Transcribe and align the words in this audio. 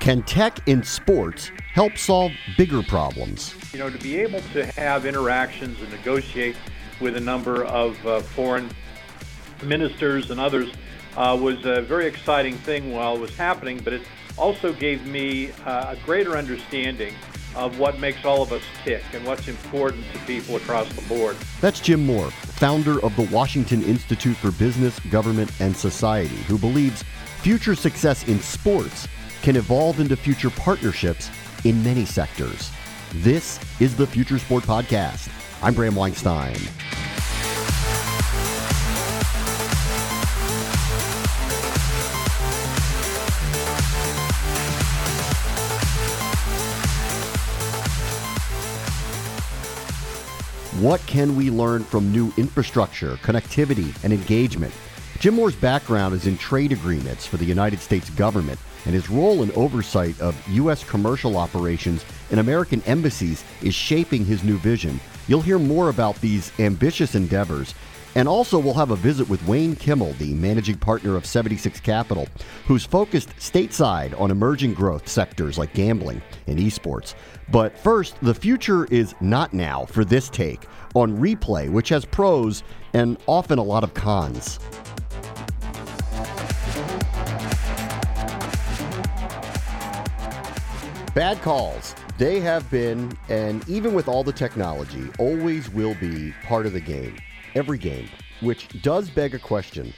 Can 0.00 0.22
tech 0.22 0.66
in 0.66 0.82
sports 0.82 1.50
help 1.72 1.98
solve 1.98 2.32
bigger 2.56 2.82
problems? 2.82 3.54
You 3.72 3.80
know, 3.80 3.90
to 3.90 3.98
be 3.98 4.16
able 4.18 4.40
to 4.52 4.64
have 4.72 5.04
interactions 5.04 5.80
and 5.82 5.90
negotiate 5.90 6.56
with 7.00 7.16
a 7.16 7.20
number 7.20 7.64
of 7.64 8.06
uh, 8.06 8.20
foreign 8.20 8.70
ministers 9.62 10.30
and 10.30 10.40
others 10.40 10.72
uh, 11.16 11.36
was 11.40 11.64
a 11.66 11.82
very 11.82 12.06
exciting 12.06 12.56
thing 12.58 12.92
while 12.92 13.16
it 13.16 13.20
was 13.20 13.36
happening, 13.36 13.80
but 13.80 13.92
it 13.92 14.02
also 14.38 14.72
gave 14.72 15.04
me 15.06 15.50
uh, 15.66 15.94
a 15.94 15.96
greater 16.04 16.36
understanding 16.36 17.14
of 17.58 17.78
what 17.78 17.98
makes 17.98 18.24
all 18.24 18.40
of 18.40 18.52
us 18.52 18.62
tick 18.84 19.02
and 19.12 19.26
what's 19.26 19.48
important 19.48 20.04
to 20.12 20.18
people 20.20 20.56
across 20.56 20.90
the 20.94 21.02
board. 21.02 21.36
That's 21.60 21.80
Jim 21.80 22.06
Moore, 22.06 22.30
founder 22.30 23.04
of 23.04 23.14
the 23.16 23.28
Washington 23.34 23.82
Institute 23.82 24.36
for 24.36 24.52
Business, 24.52 24.98
Government, 25.10 25.50
and 25.60 25.76
Society, 25.76 26.36
who 26.46 26.56
believes 26.56 27.02
future 27.42 27.74
success 27.74 28.26
in 28.28 28.40
sports 28.40 29.08
can 29.42 29.56
evolve 29.56 29.98
into 29.98 30.16
future 30.16 30.50
partnerships 30.50 31.30
in 31.64 31.82
many 31.82 32.04
sectors. 32.04 32.70
This 33.14 33.58
is 33.80 33.96
the 33.96 34.06
Future 34.06 34.38
Sport 34.38 34.64
Podcast. 34.64 35.28
I'm 35.60 35.74
Bram 35.74 35.96
Weinstein. 35.96 36.56
What 50.80 51.04
can 51.08 51.34
we 51.34 51.50
learn 51.50 51.82
from 51.82 52.12
new 52.12 52.32
infrastructure, 52.36 53.16
connectivity, 53.16 53.92
and 54.04 54.12
engagement? 54.12 54.72
Jim 55.18 55.34
Moore's 55.34 55.56
background 55.56 56.14
is 56.14 56.28
in 56.28 56.38
trade 56.38 56.70
agreements 56.70 57.26
for 57.26 57.36
the 57.36 57.44
United 57.44 57.80
States 57.80 58.10
government, 58.10 58.60
and 58.84 58.94
his 58.94 59.10
role 59.10 59.42
in 59.42 59.50
oversight 59.56 60.20
of 60.20 60.40
U.S. 60.50 60.84
commercial 60.84 61.36
operations 61.36 62.04
in 62.30 62.38
American 62.38 62.80
embassies 62.82 63.42
is 63.60 63.74
shaping 63.74 64.24
his 64.24 64.44
new 64.44 64.56
vision. 64.58 65.00
You'll 65.26 65.42
hear 65.42 65.58
more 65.58 65.88
about 65.88 66.14
these 66.20 66.52
ambitious 66.60 67.16
endeavors. 67.16 67.74
And 68.18 68.26
also, 68.26 68.58
we'll 68.58 68.74
have 68.74 68.90
a 68.90 68.96
visit 68.96 69.28
with 69.28 69.46
Wayne 69.46 69.76
Kimmel, 69.76 70.12
the 70.14 70.34
managing 70.34 70.76
partner 70.76 71.14
of 71.14 71.24
76 71.24 71.78
Capital, 71.78 72.26
who's 72.66 72.84
focused 72.84 73.28
stateside 73.36 74.20
on 74.20 74.32
emerging 74.32 74.74
growth 74.74 75.06
sectors 75.06 75.56
like 75.56 75.72
gambling 75.72 76.20
and 76.48 76.58
esports. 76.58 77.14
But 77.52 77.78
first, 77.78 78.16
the 78.20 78.34
future 78.34 78.86
is 78.86 79.14
not 79.20 79.54
now 79.54 79.84
for 79.84 80.04
this 80.04 80.28
take 80.28 80.66
on 80.96 81.16
replay, 81.16 81.70
which 81.70 81.90
has 81.90 82.04
pros 82.04 82.64
and 82.92 83.18
often 83.28 83.60
a 83.60 83.62
lot 83.62 83.84
of 83.84 83.94
cons. 83.94 84.58
Bad 91.14 91.40
calls. 91.42 91.94
They 92.18 92.40
have 92.40 92.68
been, 92.68 93.16
and 93.28 93.66
even 93.68 93.94
with 93.94 94.08
all 94.08 94.24
the 94.24 94.32
technology, 94.32 95.08
always 95.20 95.70
will 95.70 95.94
be 96.00 96.32
part 96.42 96.66
of 96.66 96.72
the 96.72 96.80
game. 96.80 97.16
Every 97.58 97.76
game. 97.76 98.08
Which 98.40 98.68
does 98.82 99.10
beg 99.10 99.34
a 99.34 99.38
question 99.40 99.92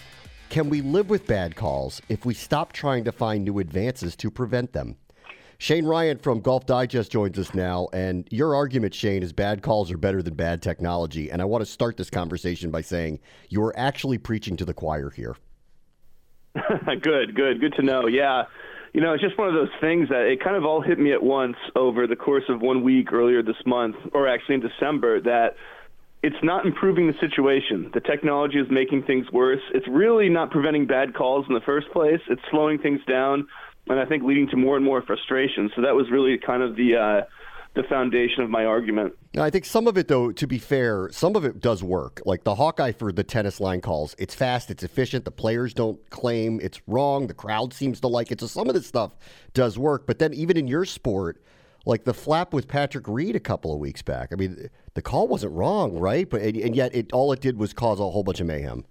Can 0.49 0.71
we 0.71 0.81
live 0.81 1.11
with 1.11 1.27
bad 1.27 1.57
calls 1.57 2.01
if 2.09 2.25
we 2.25 2.33
stop 2.33 2.73
trying 2.73 3.05
to 3.05 3.13
find 3.13 3.45
new 3.45 3.59
advances 3.59 4.17
to 4.17 4.31
prevent 4.31 4.73
them? 4.73 4.97
Shane 5.59 5.85
Ryan 5.85 6.17
from 6.17 6.41
Golf 6.41 6.65
Digest 6.65 7.13
joins 7.13 7.39
us 7.39 7.53
now. 7.53 7.89
And 7.93 8.27
your 8.31 8.55
argument, 8.55 8.95
Shane, 8.95 9.23
is 9.23 9.35
bad 9.35 9.61
calls 9.61 9.91
are 9.91 9.99
better 9.99 10.23
than 10.23 10.33
bad 10.33 10.63
technology. 10.63 11.31
And 11.31 11.43
I 11.43 11.45
want 11.45 11.61
to 11.61 11.71
start 11.71 11.99
this 11.99 12.09
conversation 12.09 12.71
by 12.71 12.81
saying 12.81 13.21
you're 13.51 13.75
actually 13.77 14.17
preaching 14.17 14.57
to 14.57 14.65
the 14.65 14.73
choir 14.73 15.11
here. 15.11 15.37
good, 16.55 17.35
good, 17.35 17.61
good 17.61 17.75
to 17.75 17.83
know. 17.83 18.07
Yeah 18.07 18.45
you 18.93 19.01
know, 19.01 19.13
it's 19.13 19.23
just 19.23 19.39
one 19.39 19.47
of 19.47 19.55
those 19.55 19.71
things 19.81 20.09
that 20.09 20.23
it 20.23 20.43
kind 20.43 20.57
of 20.57 20.65
all 20.65 20.81
hit 20.81 20.99
me 20.99 21.13
at 21.13 21.23
once 21.23 21.57
over 21.77 22.07
the 22.07 22.17
course 22.17 22.43
of 22.49 22.61
one 22.61 22.83
week 22.83 23.13
earlier 23.13 23.43
this 23.43 23.55
month, 23.65 23.95
or 24.13 24.27
actually 24.27 24.57
in 24.57 24.61
December, 24.61 25.21
that 25.21 25.55
it's 26.23 26.37
not 26.43 26.67
improving 26.67 27.07
the 27.07 27.15
situation. 27.19 27.91
The 27.95 28.01
technology 28.01 28.59
is 28.59 28.67
making 28.71 29.05
things 29.05 29.31
worse. 29.33 29.63
It's 29.73 29.89
really 29.89 30.29
not 30.29 30.51
preventing 30.51 30.87
bad 30.87 31.15
calls 31.15 31.47
in 31.49 31.55
the 31.55 31.63
first 31.63 31.91
place. 31.93 32.21
It's 32.29 32.43
slowing 32.51 32.79
things 32.79 33.01
down, 33.09 33.47
and 33.89 33.99
I 33.99 34.05
think 34.05 34.23
leading 34.23 34.49
to 34.51 34.57
more 34.57 34.77
and 34.77 34.85
more 34.85 35.03
frustration. 35.03 35.71
So 35.75 35.83
that 35.83 35.95
was 35.95 36.11
really 36.11 36.37
kind 36.39 36.63
of 36.63 36.77
the 36.77 36.97
uh, 36.97 37.25
the 37.75 37.85
foundation 37.85 38.43
of 38.43 38.51
my 38.51 38.65
argument. 38.65 39.15
I 39.39 39.49
think 39.49 39.65
some 39.65 39.87
of 39.87 39.97
it, 39.97 40.09
though, 40.09 40.33
to 40.33 40.47
be 40.47 40.59
fair, 40.59 41.09
some 41.13 41.37
of 41.37 41.45
it 41.45 41.61
does 41.61 41.83
work. 41.85 42.21
Like 42.27 42.43
the 42.43 42.57
Hawkeye 42.57 42.93
for 42.93 43.13
the 43.13 43.23
tennis 43.23 43.61
line 43.61 43.81
calls, 43.81 44.17
it's 44.19 44.35
fast, 44.35 44.71
it's 44.71 44.83
efficient. 44.83 45.25
The 45.25 45.31
players 45.31 45.73
don't 45.73 45.99
claim 46.11 46.59
it's 46.61 46.81
wrong. 46.89 47.29
The 47.29 47.35
crowd 47.35 47.73
seems 47.73 48.01
to 48.01 48.09
like 48.09 48.33
it. 48.33 48.41
So 48.41 48.47
some 48.47 48.69
of 48.69 48.75
this 48.75 48.87
stuff 48.87 49.13
does 49.55 49.79
work. 49.79 50.07
But 50.07 50.19
then 50.19 50.35
even 50.35 50.57
in 50.57 50.67
your 50.67 50.85
sport, 50.85 51.41
like 51.87 52.05
the 52.05 52.15
flap 52.15 52.53
with 52.53 52.69
Patrick 52.69 53.09
Reed 53.09 53.37
a 53.37 53.41
couple 53.41 53.73
of 53.73 53.79
weeks 53.79 54.03
back, 54.03 54.31
I 54.33 54.37
mean, 54.37 54.69
the 54.95 55.03
call 55.03 55.29
wasn't 55.29 55.53
wrong, 55.53 55.99
right? 55.99 56.29
But 56.29 56.43
and 56.43 56.77
yet, 56.77 56.95
it 56.95 57.13
all 57.13 57.33
it 57.33 57.41
did 57.41 57.59
was 57.59 57.73
cause 57.73 58.01
a 58.01 58.11
whole 58.11 58.23
bunch 58.23 58.41
of 58.41 58.47
mayhem. 58.47 58.85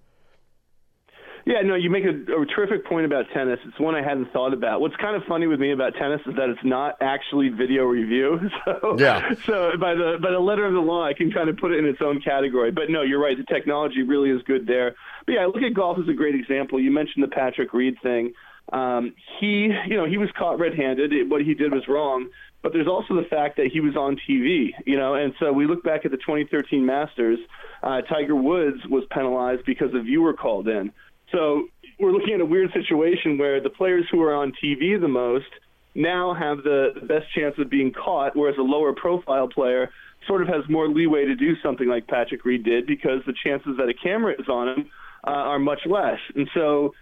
Yeah, 1.45 1.61
no, 1.63 1.73
you 1.73 1.89
make 1.89 2.03
a, 2.03 2.09
a 2.09 2.45
terrific 2.45 2.85
point 2.85 3.05
about 3.05 3.25
tennis. 3.33 3.59
It's 3.65 3.79
one 3.79 3.95
I 3.95 4.03
hadn't 4.03 4.31
thought 4.31 4.53
about. 4.53 4.81
What's 4.81 4.95
kind 4.97 5.15
of 5.15 5.23
funny 5.27 5.47
with 5.47 5.59
me 5.59 5.71
about 5.71 5.93
tennis 5.95 6.21
is 6.27 6.35
that 6.35 6.47
it's 6.49 6.63
not 6.63 6.95
actually 7.01 7.49
video 7.49 7.85
review. 7.85 8.39
So, 8.65 8.97
yeah. 8.99 9.33
So 9.45 9.71
by 9.79 9.95
the 9.95 10.17
by 10.21 10.31
the 10.31 10.39
letter 10.39 10.65
of 10.65 10.73
the 10.73 10.79
law, 10.79 11.03
I 11.03 11.13
can 11.13 11.31
kind 11.31 11.49
of 11.49 11.57
put 11.57 11.71
it 11.71 11.79
in 11.79 11.85
its 11.85 11.99
own 12.01 12.21
category. 12.21 12.71
But 12.71 12.89
no, 12.89 13.01
you're 13.01 13.21
right. 13.21 13.35
The 13.37 13.51
technology 13.51 14.03
really 14.03 14.29
is 14.29 14.41
good 14.43 14.67
there. 14.67 14.95
But 15.25 15.33
yeah, 15.33 15.45
look 15.45 15.63
at 15.63 15.73
golf 15.73 15.97
as 15.97 16.07
a 16.07 16.13
great 16.13 16.35
example. 16.35 16.79
You 16.79 16.91
mentioned 16.91 17.23
the 17.23 17.29
Patrick 17.29 17.73
Reed 17.73 17.95
thing. 18.03 18.33
Um, 18.71 19.15
he, 19.39 19.71
you 19.87 19.95
know, 19.95 20.05
he 20.05 20.17
was 20.17 20.29
caught 20.37 20.59
red-handed. 20.59 21.13
It, 21.13 21.29
what 21.29 21.41
he 21.41 21.53
did 21.53 21.71
was 21.71 21.87
wrong. 21.87 22.27
But 22.61 22.73
there's 22.73 22.87
also 22.87 23.15
the 23.15 23.27
fact 23.29 23.57
that 23.57 23.67
he 23.71 23.79
was 23.79 23.95
on 23.95 24.17
TV, 24.27 24.71
you 24.85 24.97
know, 24.97 25.13
and 25.13 25.33
so 25.39 25.53
we 25.53 25.65
look 25.65 25.83
back 25.83 26.03
at 26.03 26.11
the 26.11 26.17
2013 26.17 26.85
Masters. 26.85 27.39
Uh, 27.81 28.01
Tiger 28.01 28.35
Woods 28.35 28.79
was 28.89 29.03
penalized 29.11 29.65
because 29.65 29.93
a 29.93 30.01
viewer 30.01 30.33
called 30.33 30.67
in. 30.67 30.91
So 31.31 31.69
we're 31.99 32.11
looking 32.11 32.33
at 32.33 32.41
a 32.41 32.45
weird 32.45 32.71
situation 32.73 33.37
where 33.37 33.61
the 33.61 33.69
players 33.69 34.05
who 34.11 34.21
are 34.21 34.33
on 34.33 34.51
TV 34.63 34.99
the 34.99 35.07
most 35.07 35.47
now 35.95 36.33
have 36.33 36.63
the, 36.63 36.91
best 37.03 37.25
chance 37.33 37.55
of 37.57 37.69
being 37.69 37.91
caught, 37.91 38.35
whereas 38.35 38.57
a 38.57 38.61
lower 38.61 38.93
profile 38.93 39.47
player 39.47 39.89
sort 40.27 40.41
of 40.41 40.47
has 40.47 40.63
more 40.69 40.87
leeway 40.87 41.25
to 41.25 41.35
do 41.35 41.55
something 41.63 41.87
like 41.87 42.07
Patrick 42.07 42.45
Reed 42.45 42.63
did 42.63 42.85
because 42.85 43.21
the 43.25 43.33
chances 43.43 43.77
that 43.77 43.89
a 43.89 43.93
camera 43.93 44.33
is 44.37 44.47
on 44.47 44.67
him 44.67 44.91
uh, 45.25 45.31
are 45.31 45.59
much 45.59 45.79
less. 45.85 46.19
And 46.35 46.49
so 46.53 46.93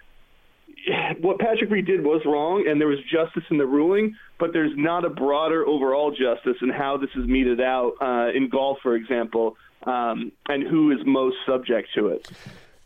what 1.21 1.39
Patrick 1.39 1.69
Reed 1.69 1.85
did 1.85 2.03
was 2.03 2.21
wrong, 2.25 2.65
and 2.67 2.79
there 2.79 2.87
was 2.87 2.99
justice 3.11 3.43
in 3.49 3.57
the 3.57 3.65
ruling, 3.65 4.15
but 4.39 4.53
there's 4.53 4.73
not 4.75 5.05
a 5.05 5.09
broader 5.09 5.65
overall 5.65 6.11
justice 6.11 6.57
in 6.61 6.69
how 6.69 6.97
this 6.97 7.09
is 7.15 7.27
meted 7.27 7.61
out 7.61 7.93
uh, 8.01 8.29
in 8.35 8.49
golf, 8.49 8.77
for 8.81 8.95
example, 8.95 9.57
um, 9.83 10.31
and 10.47 10.67
who 10.67 10.91
is 10.91 10.99
most 11.05 11.37
subject 11.45 11.89
to 11.95 12.07
it. 12.07 12.29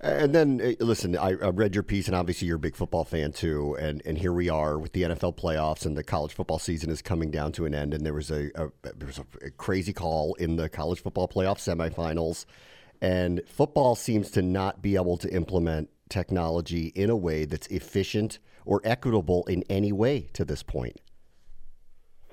And 0.03 0.33
then, 0.33 0.59
eh, 0.61 0.75
listen, 0.79 1.15
I, 1.15 1.29
I, 1.29 1.49
read 1.49 1.75
your 1.75 1.83
piece, 1.83 2.07
and 2.07 2.15
obviously 2.15 2.47
you're 2.47 2.55
a 2.55 2.59
big 2.59 2.75
football 2.75 3.03
fan 3.03 3.33
too. 3.33 3.77
And 3.79 4.01
and 4.03 4.17
here 4.17 4.33
we 4.33 4.49
are 4.49 4.79
with 4.79 4.93
the 4.93 5.03
NFL 5.03 5.37
playoffs, 5.37 5.85
and 5.85 5.95
the 5.95 6.03
college 6.03 6.33
football 6.33 6.57
season 6.57 6.89
is 6.89 7.03
coming 7.03 7.29
down 7.29 7.51
to 7.53 7.65
an 7.65 7.75
end. 7.75 7.93
And 7.93 8.03
there 8.03 8.15
was 8.15 8.31
a, 8.31 8.49
a 8.55 8.71
there 8.95 9.05
was 9.05 9.19
a 9.19 9.51
crazy 9.51 9.93
call 9.93 10.33
in 10.35 10.55
the 10.55 10.69
college 10.69 11.01
football 11.01 11.27
playoff 11.27 11.59
semifinals, 11.59 12.45
and 12.99 13.43
football 13.45 13.93
seems 13.93 14.31
to 14.31 14.41
not 14.41 14.81
be 14.81 14.95
able 14.95 15.17
to 15.17 15.31
implement 15.31 15.89
technology 16.11 16.87
in 16.95 17.09
a 17.09 17.15
way 17.15 17.45
that's 17.45 17.67
efficient 17.67 18.37
or 18.65 18.81
equitable 18.83 19.43
in 19.47 19.63
any 19.69 19.91
way 19.91 20.29
to 20.33 20.45
this 20.45 20.61
point. 20.61 20.99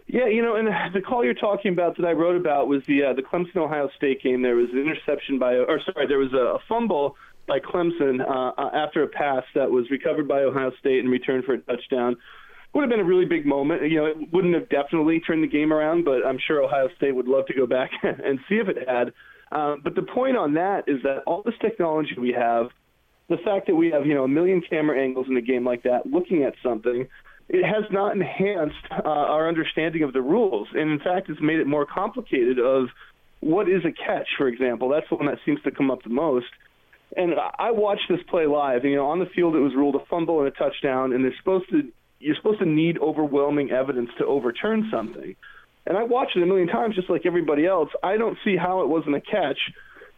Yeah, 0.07 0.27
you 0.27 0.41
know, 0.41 0.57
and 0.57 0.69
the 0.95 1.03
call 1.03 1.23
you're 1.23 1.35
talking 1.35 1.73
about 1.73 1.97
that 1.99 2.07
I 2.07 2.13
wrote 2.13 2.37
about 2.37 2.67
was 2.67 2.83
the 2.87 3.05
uh, 3.05 3.13
the 3.13 3.23
Clemson 3.23 3.57
Ohio 3.57 3.91
State 3.95 4.23
game. 4.23 4.41
There 4.41 4.57
was 4.57 4.71
an 4.73 4.79
interception 4.79 5.39
by, 5.39 5.57
or 5.57 5.81
sorry, 5.85 6.07
there 6.07 6.19
was 6.19 6.33
a 6.33 6.59
fumble 6.67 7.15
by 7.47 7.61
Clemson 7.61 8.21
uh, 8.21 8.53
uh, 8.57 8.71
after 8.73 9.03
a 9.03 9.09
pass 9.09 9.43
that 9.55 9.71
was 9.71 9.91
recovered 9.91 10.27
by 10.27 10.41
Ohio 10.41 10.73
State 10.81 11.01
and 11.01 11.11
returned 11.11 11.45
for 11.45 11.55
a 11.55 11.59
touchdown. 11.59 12.17
Would 12.73 12.83
have 12.83 12.91
been 12.91 13.01
a 13.01 13.05
really 13.05 13.27
big 13.27 13.45
moment. 13.45 13.83
You 13.83 13.99
know, 13.99 14.07
it 14.07 14.33
wouldn't 14.33 14.55
have 14.55 14.69
definitely 14.71 15.21
turned 15.21 15.43
the 15.43 15.49
game 15.49 15.73
around, 15.73 16.05
but 16.05 16.25
I'm 16.25 16.39
sure 16.39 16.63
Ohio 16.63 16.89
State 16.97 17.15
would 17.15 17.29
love 17.29 17.47
to 17.47 17.55
go 17.55 17.67
back 17.67 17.91
and 18.03 18.39
see 18.49 18.57
if 18.57 18.69
it 18.69 18.89
had. 18.89 19.13
Uh, 19.53 19.77
but 19.83 19.95
the 19.95 20.03
point 20.03 20.37
on 20.37 20.55
that 20.55 20.85
is 20.87 21.03
that 21.03 21.23
all 21.27 21.43
this 21.43 21.55
technology 21.61 22.15
we 22.19 22.33
have, 22.33 22.69
the 23.29 23.37
fact 23.45 23.67
that 23.67 23.75
we 23.75 23.91
have 23.91 24.07
you 24.07 24.15
know 24.15 24.25
a 24.25 24.29
million 24.29 24.63
camera 24.69 25.01
angles 25.03 25.27
in 25.29 25.37
a 25.37 25.43
game 25.43 25.65
like 25.65 25.83
that, 25.85 26.07
looking 26.07 26.45
at 26.45 26.55
something, 26.63 27.07
it 27.49 27.65
has 27.65 27.85
not 27.91 28.15
enhanced 28.15 28.75
uh, 28.91 29.09
our 29.09 29.49
understanding 29.49 30.03
of 30.03 30.13
the 30.13 30.23
rules, 30.23 30.69
and 30.75 30.91
in 30.91 30.99
fact, 30.99 31.29
it's 31.29 31.41
made 31.41 31.61
it 31.61 31.67
more 31.67 31.87
complicated. 31.87 32.59
Of 32.59 32.89
what 33.41 33.69
is 33.69 33.83
a 33.85 33.93
catch, 33.93 34.29
for 34.37 34.49
example? 34.49 34.89
That's 34.89 35.07
the 35.09 35.17
one 35.17 35.27
that 35.27 35.39
seems 35.45 35.61
to 35.63 35.71
come 35.71 35.91
up 35.91 36.03
the 36.03 36.11
most. 36.11 36.47
And 37.17 37.33
I 37.59 37.71
watched 37.71 38.05
this 38.11 38.21
play 38.29 38.47
live. 38.47 38.85
You 38.85 38.97
know, 38.97 39.07
on 39.07 39.19
the 39.19 39.27
field, 39.35 39.57
it 39.57 39.61
was 39.61 39.75
ruled 39.75 39.95
a 39.95 40.05
fumble 40.11 40.41
and 40.41 40.49
a 40.49 40.51
touchdown, 40.51 41.13
and 41.13 41.25
they're 41.25 41.35
supposed 41.39 41.71
to 41.71 41.91
you're 42.21 42.37
supposed 42.37 42.59
to 42.59 42.67
need 42.67 42.99
overwhelming 42.99 43.71
evidence 43.71 44.11
to 44.19 44.27
overturn 44.27 44.89
something. 44.91 45.37
And 45.87 45.97
I 45.97 46.03
watched 46.03 46.37
it 46.37 46.43
a 46.43 46.47
million 46.47 46.69
times, 46.69 46.97
just 46.97 47.09
like 47.09 47.25
everybody 47.25 47.65
else. 47.65 47.89
I 48.03 48.17
don't 48.17 48.37
see 48.45 48.57
how 48.57 48.83
it 48.83 48.89
wasn't 48.89 49.17
a 49.17 49.21
catch. 49.21 49.59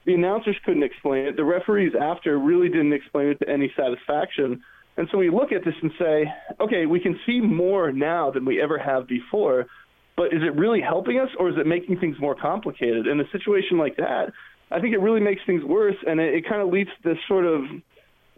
The 0.06 0.14
announcers 0.14 0.56
couldn't 0.64 0.82
explain 0.82 1.26
it. 1.26 1.37
The 1.37 1.44
referees 1.44 1.93
after 2.00 2.38
really 2.38 2.69
didn't 2.69 2.93
explain 2.93 3.29
it 3.29 3.38
to 3.41 3.49
any 3.49 3.73
satisfaction. 3.76 4.62
And 4.97 5.08
so 5.11 5.19
we 5.19 5.31
look 5.31 5.52
at 5.52 5.64
this 5.64 5.75
and 5.82 5.91
say, 5.99 6.32
okay, 6.61 6.87
we 6.87 7.00
can 7.00 7.19
see 7.26 7.41
more 7.41 7.93
now 7.93 8.31
than 8.31 8.44
we 8.44 8.61
ever 8.61 8.79
have 8.79 9.06
before. 9.06 9.67
But 10.17 10.35
is 10.35 10.43
it 10.43 10.55
really 10.56 10.81
helping 10.81 11.19
us, 11.19 11.29
or 11.38 11.49
is 11.49 11.56
it 11.58 11.67
making 11.67 11.99
things 11.99 12.17
more 12.19 12.35
complicated? 12.35 13.06
In 13.06 13.20
a 13.20 13.31
situation 13.31 13.79
like 13.79 13.97
that, 13.97 14.32
I 14.70 14.81
think 14.81 14.94
it 14.94 14.99
really 15.00 15.20
makes 15.20 15.41
things 15.47 15.64
worse, 15.64 15.97
and 16.06 16.20
it, 16.20 16.35
it 16.35 16.49
kind 16.49 16.61
of 16.61 16.69
leads 16.69 16.91
to 17.02 17.08
this 17.08 17.19
sort 17.26 17.44
of 17.44 17.62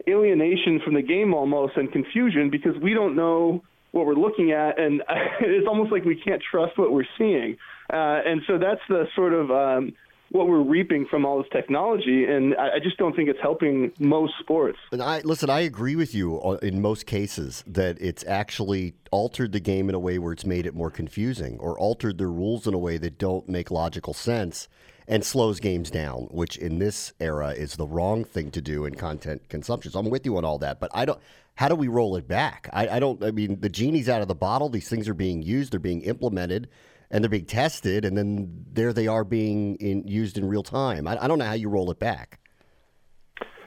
alienation 0.07 0.81
from 0.83 0.95
the 0.95 1.01
game 1.01 1.33
almost 1.33 1.77
and 1.77 1.91
confusion 1.91 2.49
because 2.49 2.75
we 2.81 2.93
don't 2.93 3.15
know 3.15 3.61
what 3.91 4.05
we're 4.05 4.15
looking 4.15 4.51
at, 4.51 4.79
and 4.79 5.03
it's 5.41 5.67
almost 5.67 5.91
like 5.91 6.03
we 6.03 6.15
can't 6.15 6.41
trust 6.49 6.77
what 6.77 6.91
we're 6.91 7.07
seeing. 7.17 7.57
Uh, 7.91 8.19
and 8.25 8.41
so 8.47 8.57
that's 8.57 8.81
the 8.89 9.05
sort 9.15 9.33
of 9.33 9.51
um, 9.51 9.93
what 10.33 10.47
we're 10.47 10.63
reaping 10.63 11.05
from 11.05 11.25
all 11.25 11.37
this 11.37 11.47
technology, 11.51 12.25
and 12.25 12.55
I, 12.55 12.75
I 12.75 12.79
just 12.79 12.97
don't 12.97 13.15
think 13.15 13.29
it's 13.29 13.39
helping 13.39 13.91
most 13.99 14.33
sports. 14.39 14.79
And 14.91 15.01
I 15.01 15.21
listen, 15.21 15.49
I 15.49 15.61
agree 15.61 15.95
with 15.95 16.15
you 16.15 16.57
in 16.63 16.81
most 16.81 17.05
cases 17.05 17.63
that 17.67 17.97
it's 18.01 18.25
actually 18.25 18.95
altered 19.11 19.51
the 19.51 19.59
game 19.59 19.89
in 19.89 19.95
a 19.95 19.99
way 19.99 20.17
where 20.17 20.33
it's 20.33 20.45
made 20.45 20.65
it 20.65 20.73
more 20.73 20.89
confusing, 20.89 21.59
or 21.59 21.77
altered 21.77 22.17
the 22.17 22.27
rules 22.27 22.65
in 22.65 22.73
a 22.73 22.79
way 22.79 22.97
that 22.97 23.19
don't 23.19 23.47
make 23.47 23.69
logical 23.69 24.13
sense 24.13 24.67
and 25.07 25.23
slows 25.23 25.59
games 25.59 25.91
down, 25.91 26.23
which 26.31 26.57
in 26.57 26.79
this 26.79 27.13
era 27.19 27.49
is 27.49 27.75
the 27.75 27.85
wrong 27.85 28.23
thing 28.23 28.49
to 28.51 28.61
do 28.61 28.85
in 28.85 28.95
content 28.95 29.47
consumption. 29.49 29.91
So 29.91 29.99
I'm 29.99 30.09
with 30.09 30.25
you 30.25 30.37
on 30.37 30.45
all 30.45 30.57
that, 30.59 30.79
but 30.79 30.89
I 30.95 31.05
don't. 31.05 31.19
How 31.55 31.67
do 31.67 31.75
we 31.75 31.87
roll 31.87 32.15
it 32.15 32.27
back? 32.27 32.67
I, 32.73 32.87
I 32.87 32.99
don't. 32.99 33.23
I 33.23 33.29
mean, 33.29 33.59
the 33.59 33.69
genie's 33.69 34.09
out 34.09 34.23
of 34.23 34.27
the 34.27 34.33
bottle. 34.33 34.69
These 34.69 34.89
things 34.89 35.07
are 35.07 35.13
being 35.13 35.43
used. 35.43 35.71
They're 35.71 35.79
being 35.79 36.01
implemented 36.01 36.69
and 37.13 37.23
they're 37.23 37.29
being 37.29 37.45
tested, 37.45 38.03
and 38.03 38.17
then 38.17 38.65
there 38.73 38.91
they 38.91 39.07
are 39.07 39.23
being 39.23 39.75
in, 39.75 40.05
used 40.07 40.35
in 40.35 40.45
real 40.45 40.63
time. 40.63 41.07
I, 41.07 41.23
I 41.23 41.27
don't 41.27 41.37
know 41.37 41.45
how 41.45 41.53
you 41.53 41.69
roll 41.69 41.91
it 41.91 41.99
back. 41.99 42.39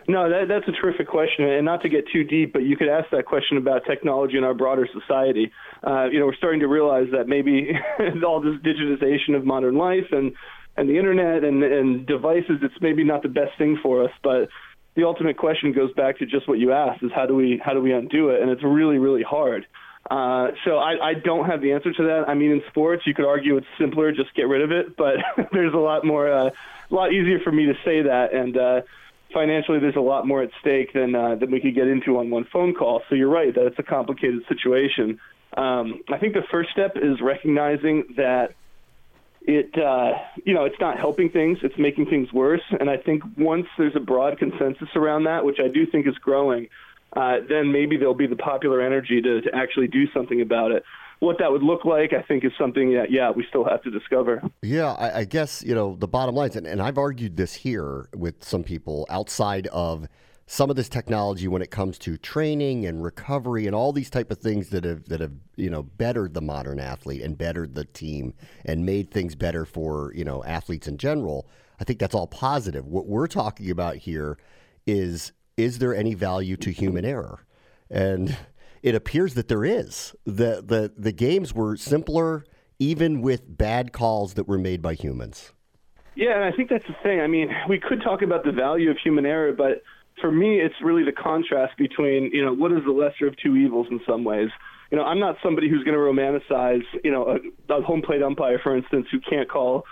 No, 0.09 0.29
that, 0.29 0.49
that's 0.49 0.67
a 0.69 0.73
terrific 0.73 1.09
question, 1.09 1.45
and 1.45 1.65
not 1.65 1.81
to 1.83 1.89
get 1.89 2.05
too 2.13 2.25
deep, 2.25 2.53
but 2.53 2.63
you 2.63 2.77
could 2.77 2.89
ask 2.89 3.09
that 3.11 3.25
question 3.25 3.57
about 3.57 3.85
technology 3.87 4.37
in 4.37 4.43
our 4.43 4.55
broader 4.55 4.89
society. 4.93 5.53
Uh, 5.87 6.07
you 6.11 6.19
know, 6.19 6.27
we're 6.27 6.35
starting 6.35 6.61
to 6.61 6.69
realize 6.69 7.07
that 7.13 7.29
maybe 7.29 7.71
all 8.27 8.41
this 8.41 8.57
digitization 8.63 9.37
of 9.37 9.45
modern 9.45 9.77
life 9.77 10.07
and 10.11 10.35
and 10.79 10.91
the 10.91 10.99
internet 10.99 11.43
and 11.43 11.63
and 11.63 12.07
devices, 12.07 12.59
it's 12.63 12.75
maybe 12.81 13.05
not 13.05 13.23
the 13.23 13.29
best 13.29 13.57
thing 13.59 13.79
for 13.83 14.05
us, 14.05 14.11
but 14.23 14.49
the 14.95 15.05
ultimate 15.05 15.37
question 15.39 15.73
goes 15.73 15.93
back 15.95 16.19
to 16.19 16.27
just 16.27 16.49
what 16.49 16.59
you 16.59 16.73
asked: 16.73 17.03
is 17.03 17.11
how 17.15 17.27
do 17.27 17.35
we 17.35 17.61
how 17.65 17.73
do 17.73 17.81
we 17.81 17.93
undo 17.93 18.31
it? 18.31 18.43
And 18.43 18.51
it's 18.51 18.63
really 18.63 18.99
really 18.99 19.23
hard. 19.23 19.67
Uh, 20.11 20.53
so 20.64 20.76
I, 20.79 21.11
I 21.11 21.14
don't 21.14 21.47
have 21.47 21.61
the 21.61 21.73
answer 21.73 21.93
to 21.93 22.03
that. 22.05 22.25
I 22.29 22.35
mean, 22.35 22.53
in 22.53 22.62
sports, 22.69 23.03
you 23.06 23.14
could 23.14 23.25
argue 23.25 23.56
it's 23.56 23.67
simpler, 23.79 24.12
just 24.12 24.35
get 24.35 24.44
rid 24.44 24.62
of 24.62 24.70
it. 24.70 24.97
But 24.97 25.17
there's 25.53 25.75
a 25.75 25.79
lot 25.79 26.05
more, 26.05 26.31
uh, 26.31 26.50
a 26.91 26.94
lot 26.94 27.12
easier 27.12 27.41
for 27.41 27.50
me 27.50 27.67
to 27.67 27.75
say 27.85 28.03
that. 28.03 28.32
And 28.32 28.56
uh, 28.56 28.81
financially, 29.32 29.81
there's 29.81 29.97
a 29.97 30.00
lot 30.00 30.26
more 30.26 30.43
at 30.43 30.50
stake 30.61 30.93
than 30.93 31.14
uh, 31.14 31.35
than 31.37 31.50
we 31.50 31.61
could 31.61 31.75
get 31.75 31.88
into 31.88 32.19
on 32.19 32.31
one 32.31 32.47
phone 32.53 32.75
call. 32.75 33.03
So 33.08 33.14
you're 33.14 33.31
right 33.31 33.55
that 33.55 33.67
it's 33.67 33.79
a 33.79 33.82
complicated 33.82 34.43
situation. 34.49 35.19
Um, 35.56 36.03
I 36.09 36.19
think 36.19 36.35
the 36.35 36.44
first 36.50 36.70
step 36.70 36.97
is 36.97 37.20
recognizing 37.20 38.14
that 38.17 38.55
it, 39.43 39.76
uh, 39.79 40.12
you 40.44 40.55
know, 40.55 40.64
it's 40.64 40.79
not 40.81 40.99
helping 40.99 41.31
things; 41.31 41.59
it's 41.62 41.79
making 41.79 42.06
things 42.06 42.32
worse. 42.32 42.62
And 42.79 42.88
I 42.88 42.97
think 42.97 43.25
once 43.37 43.67
there's 43.76 43.97
a 43.97 44.00
broad 44.00 44.38
consensus 44.38 44.88
around 44.94 45.25
that, 45.25 45.44
which 45.44 45.59
I 45.59 45.69
do 45.69 45.87
think 45.87 46.06
is 46.06 46.14
growing 46.19 46.69
uh, 47.14 47.37
then 47.49 47.73
maybe 47.73 47.97
there'll 47.97 48.14
be 48.14 48.26
the 48.26 48.37
popular 48.37 48.81
energy 48.81 49.20
to, 49.23 49.41
to 49.41 49.55
actually 49.55 49.88
do 49.88 50.05
something 50.12 50.41
about 50.41 50.70
it. 50.73 50.85
What 51.20 51.38
that 51.38 51.50
would 51.50 51.62
look 51.62 51.87
like, 51.87 52.12
I 52.12 52.20
think, 52.20 52.44
is 52.44 52.53
something 52.58 52.93
that, 52.93 53.11
yeah, 53.11 53.31
we 53.31 53.47
still 53.49 53.64
have 53.64 53.82
to 53.85 53.91
discover. 53.91 54.43
Yeah, 54.61 54.93
I, 54.93 55.20
I 55.20 55.25
guess, 55.25 55.62
you 55.67 55.75
know, 55.75 55.97
the 55.99 56.08
bottom 56.08 56.35
line 56.35 56.50
and, 56.55 56.67
and 56.67 56.82
I've 56.82 56.99
argued 56.99 57.37
this 57.38 57.55
here 57.55 58.08
with 58.14 58.44
some 58.44 58.62
people 58.62 59.06
outside 59.08 59.67
of 59.69 60.08
some 60.47 60.70
of 60.70 60.76
this 60.76 60.88
technology 60.88 61.49
when 61.49 61.61
it 61.61 61.70
comes 61.70 61.99
to 61.99 62.17
training 62.17 62.87
and 62.87 63.03
recovery 63.03 63.67
and 63.67 63.75
all 63.75 63.93
these 63.93 64.11
type 64.11 64.31
of 64.31 64.38
things 64.38 64.69
that 64.69 64.85
have 64.85 65.09
that 65.09 65.20
have 65.20 65.32
you 65.56 65.69
know 65.69 65.82
bettered 65.82 66.35
the 66.35 66.41
modern 66.41 66.79
athlete 66.79 67.20
and 67.23 67.37
bettered 67.37 67.75
the 67.75 67.85
team 67.85 68.32
and 68.64 68.87
made 68.87 69.11
things 69.11 69.35
better 69.35 69.64
for 69.64 70.12
you 70.14 70.25
know 70.25 70.44
athletes 70.44 70.87
in 70.87 70.99
general. 70.99 71.49
I 71.81 71.85
think 71.85 71.99
that's 71.99 72.14
all 72.14 72.29
positive. 72.29 72.87
What 72.87 73.06
we're 73.06 73.26
talking 73.26 73.70
about 73.70 73.97
here 73.97 74.38
is 74.87 75.32
is 75.56 75.79
there 75.79 75.94
any 75.94 76.14
value 76.14 76.56
to 76.58 76.70
human 76.70 77.05
error? 77.05 77.44
And 77.91 78.37
it 78.82 78.94
appears 78.94 79.35
that 79.35 79.49
there 79.49 79.64
is. 79.64 80.14
The, 80.25 80.62
the, 80.64 80.93
the 80.97 81.12
games 81.12 81.55
were 81.55 81.76
simpler, 81.76 82.44
even 82.79 83.23
with 83.23 83.56
bad 83.56 83.93
calls 83.93 84.35
that 84.35 84.47
were 84.47 84.58
made 84.58 84.82
by 84.82 84.94
humans. 84.94 85.53
Yeah, 86.14 86.35
and 86.35 86.44
I 86.44 86.53
think 86.53 86.70
that's 86.70 86.87
the 86.87 86.97
thing. 87.03 87.20
I 87.20 87.26
mean, 87.26 87.50
we 87.69 87.79
could 87.79 88.03
talk 88.03 88.23
about 88.23 88.44
the 88.44 88.53
value 88.53 88.91
of 88.91 88.97
human 89.03 89.26
error, 89.26 89.53
but 89.53 89.82
for 90.20 90.31
me, 90.31 90.61
it's 90.61 90.75
really 90.82 91.05
the 91.05 91.12
contrast 91.12 91.76
between, 91.76 92.31
you 92.32 92.44
know, 92.44 92.55
what 92.55 92.73
is 92.73 92.79
the 92.87 92.93
lesser 92.93 93.26
of 93.26 93.37
two 93.37 93.55
evils 93.56 93.87
in 93.91 94.00
some 94.09 94.25
ways. 94.25 94.49
You 94.91 94.97
know, 94.97 95.05
I'm 95.05 95.20
not 95.20 95.37
somebody 95.43 95.69
who's 95.69 95.85
going 95.85 95.94
to 95.94 96.00
romanticize, 96.00 96.85
you 97.05 97.11
know, 97.11 97.37
a, 97.69 97.75
a 97.75 97.82
home 97.82 98.02
plate 98.02 98.23
umpire, 98.23 98.59
for 98.62 98.76
instance, 98.76 99.06
who 99.11 99.20
can't 99.20 99.50
call 99.50 99.85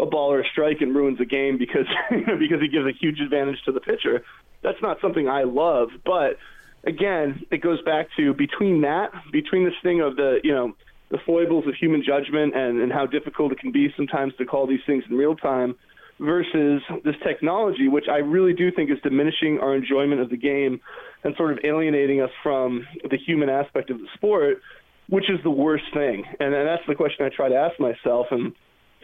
a 0.00 0.06
ball 0.06 0.32
or 0.32 0.40
a 0.40 0.48
strike 0.50 0.80
and 0.80 0.94
ruins 0.94 1.20
a 1.20 1.24
game 1.24 1.58
because 1.58 1.86
you 2.10 2.24
know, 2.26 2.36
because 2.38 2.60
he 2.60 2.68
gives 2.68 2.86
a 2.86 2.92
huge 2.98 3.20
advantage 3.20 3.58
to 3.66 3.72
the 3.72 3.80
pitcher 3.80 4.24
that's 4.62 4.80
not 4.82 4.98
something 5.00 5.28
I 5.28 5.44
love. 5.44 5.88
But 6.04 6.38
again, 6.84 7.44
it 7.50 7.62
goes 7.62 7.82
back 7.82 8.08
to 8.16 8.34
between 8.34 8.82
that, 8.82 9.10
between 9.32 9.64
this 9.64 9.74
thing 9.82 10.00
of 10.00 10.16
the 10.16 10.38
you 10.42 10.52
know 10.52 10.74
the 11.10 11.18
foibles 11.24 11.66
of 11.66 11.74
human 11.74 12.02
judgment 12.04 12.54
and, 12.54 12.80
and 12.80 12.92
how 12.92 13.06
difficult 13.06 13.52
it 13.52 13.58
can 13.58 13.72
be 13.72 13.88
sometimes 13.96 14.34
to 14.36 14.44
call 14.44 14.66
these 14.66 14.80
things 14.86 15.04
in 15.08 15.16
real 15.16 15.34
time 15.34 15.74
versus 16.20 16.82
this 17.04 17.14
technology, 17.26 17.88
which 17.88 18.06
I 18.10 18.18
really 18.18 18.52
do 18.52 18.70
think 18.70 18.90
is 18.90 18.98
diminishing 19.02 19.58
our 19.60 19.74
enjoyment 19.74 20.20
of 20.20 20.30
the 20.30 20.36
game 20.36 20.80
and 21.24 21.34
sort 21.36 21.52
of 21.52 21.58
alienating 21.64 22.20
us 22.20 22.30
from 22.42 22.86
the 23.08 23.16
human 23.16 23.48
aspect 23.48 23.90
of 23.90 23.98
the 23.98 24.06
sport, 24.14 24.60
which 25.08 25.30
is 25.30 25.38
the 25.44 25.50
worst 25.50 25.84
thing. 25.94 26.24
And, 26.40 26.54
and 26.54 26.68
that's 26.68 26.82
the 26.86 26.94
question 26.94 27.24
I 27.24 27.30
try 27.34 27.48
to 27.48 27.54
ask 27.54 27.78
myself. 27.80 28.26
And 28.30 28.52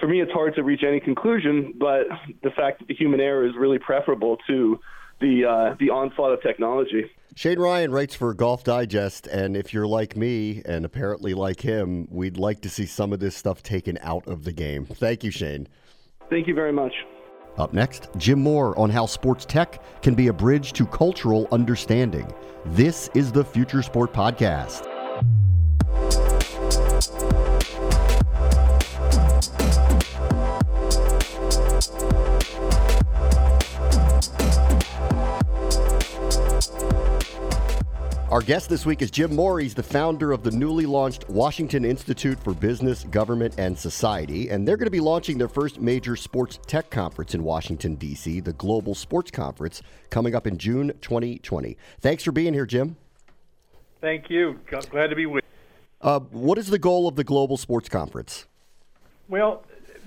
for 0.00 0.08
me, 0.08 0.20
it's 0.20 0.32
hard 0.32 0.54
to 0.56 0.62
reach 0.62 0.82
any 0.86 1.00
conclusion, 1.00 1.74
but 1.78 2.02
the 2.42 2.50
fact 2.50 2.80
that 2.80 2.88
the 2.88 2.94
human 2.94 3.20
error 3.20 3.46
is 3.46 3.52
really 3.58 3.78
preferable 3.78 4.36
to 4.48 4.78
the 5.24 5.44
uh, 5.44 5.76
the 5.80 5.90
onslaught 5.90 6.32
of 6.32 6.42
technology. 6.42 7.10
Shane 7.34 7.58
Ryan 7.58 7.90
writes 7.90 8.14
for 8.14 8.32
Golf 8.34 8.62
Digest, 8.62 9.26
and 9.26 9.56
if 9.56 9.72
you're 9.72 9.86
like 9.86 10.16
me 10.16 10.62
and 10.64 10.84
apparently 10.84 11.34
like 11.34 11.60
him, 11.60 12.06
we'd 12.10 12.36
like 12.36 12.60
to 12.60 12.68
see 12.68 12.86
some 12.86 13.12
of 13.12 13.18
this 13.18 13.34
stuff 13.34 13.62
taken 13.62 13.98
out 14.02 14.28
of 14.28 14.44
the 14.44 14.52
game. 14.52 14.86
Thank 14.86 15.24
you, 15.24 15.32
Shane. 15.32 15.66
Thank 16.30 16.46
you 16.46 16.54
very 16.54 16.72
much. 16.72 16.92
Up 17.56 17.72
next, 17.72 18.08
Jim 18.18 18.40
Moore 18.40 18.78
on 18.78 18.90
how 18.90 19.06
sports 19.06 19.44
tech 19.44 19.82
can 20.02 20.14
be 20.14 20.28
a 20.28 20.32
bridge 20.32 20.72
to 20.74 20.86
cultural 20.86 21.48
understanding. 21.50 22.30
This 22.66 23.10
is 23.14 23.32
the 23.32 23.44
Future 23.44 23.82
Sport 23.82 24.12
Podcast. 24.12 24.90
Our 38.30 38.40
guest 38.40 38.70
this 38.70 38.86
week 38.86 39.02
is 39.02 39.10
Jim 39.10 39.36
Moore. 39.36 39.60
He's 39.60 39.74
the 39.74 39.82
founder 39.82 40.32
of 40.32 40.42
the 40.42 40.50
newly 40.50 40.86
launched 40.86 41.28
Washington 41.28 41.84
Institute 41.84 42.42
for 42.42 42.54
Business, 42.54 43.04
Government, 43.04 43.54
and 43.58 43.78
Society. 43.78 44.48
And 44.48 44.66
they're 44.66 44.78
going 44.78 44.86
to 44.86 44.90
be 44.90 44.98
launching 44.98 45.36
their 45.36 45.48
first 45.48 45.78
major 45.78 46.16
sports 46.16 46.58
tech 46.66 46.88
conference 46.88 47.34
in 47.34 47.44
Washington, 47.44 47.96
D.C., 47.96 48.40
the 48.40 48.54
Global 48.54 48.94
Sports 48.94 49.30
Conference, 49.30 49.82
coming 50.08 50.34
up 50.34 50.46
in 50.46 50.56
June 50.56 50.94
2020. 51.02 51.76
Thanks 52.00 52.24
for 52.24 52.32
being 52.32 52.54
here, 52.54 52.64
Jim. 52.64 52.96
Thank 54.00 54.30
you. 54.30 54.58
Glad 54.90 55.10
to 55.10 55.16
be 55.16 55.26
with 55.26 55.44
you. 55.44 56.08
Uh, 56.08 56.20
what 56.20 56.56
is 56.56 56.68
the 56.68 56.78
goal 56.78 57.06
of 57.06 57.16
the 57.16 57.24
Global 57.24 57.58
Sports 57.58 57.90
Conference? 57.90 58.46
Well, 59.28 59.64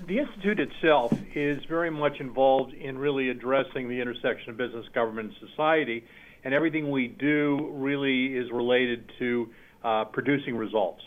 the 0.08 0.18
Institute 0.18 0.58
itself 0.58 1.16
is 1.36 1.64
very 1.66 1.90
much 1.90 2.18
involved 2.18 2.74
in 2.74 2.98
really 2.98 3.28
addressing 3.28 3.88
the 3.88 4.00
intersection 4.00 4.50
of 4.50 4.56
business, 4.56 4.86
government, 4.92 5.32
and 5.40 5.48
society 5.50 6.04
and 6.44 6.54
everything 6.54 6.90
we 6.90 7.08
do 7.08 7.70
really 7.72 8.26
is 8.26 8.50
related 8.50 9.10
to 9.18 9.48
uh, 9.84 10.04
producing 10.06 10.56
results. 10.56 11.02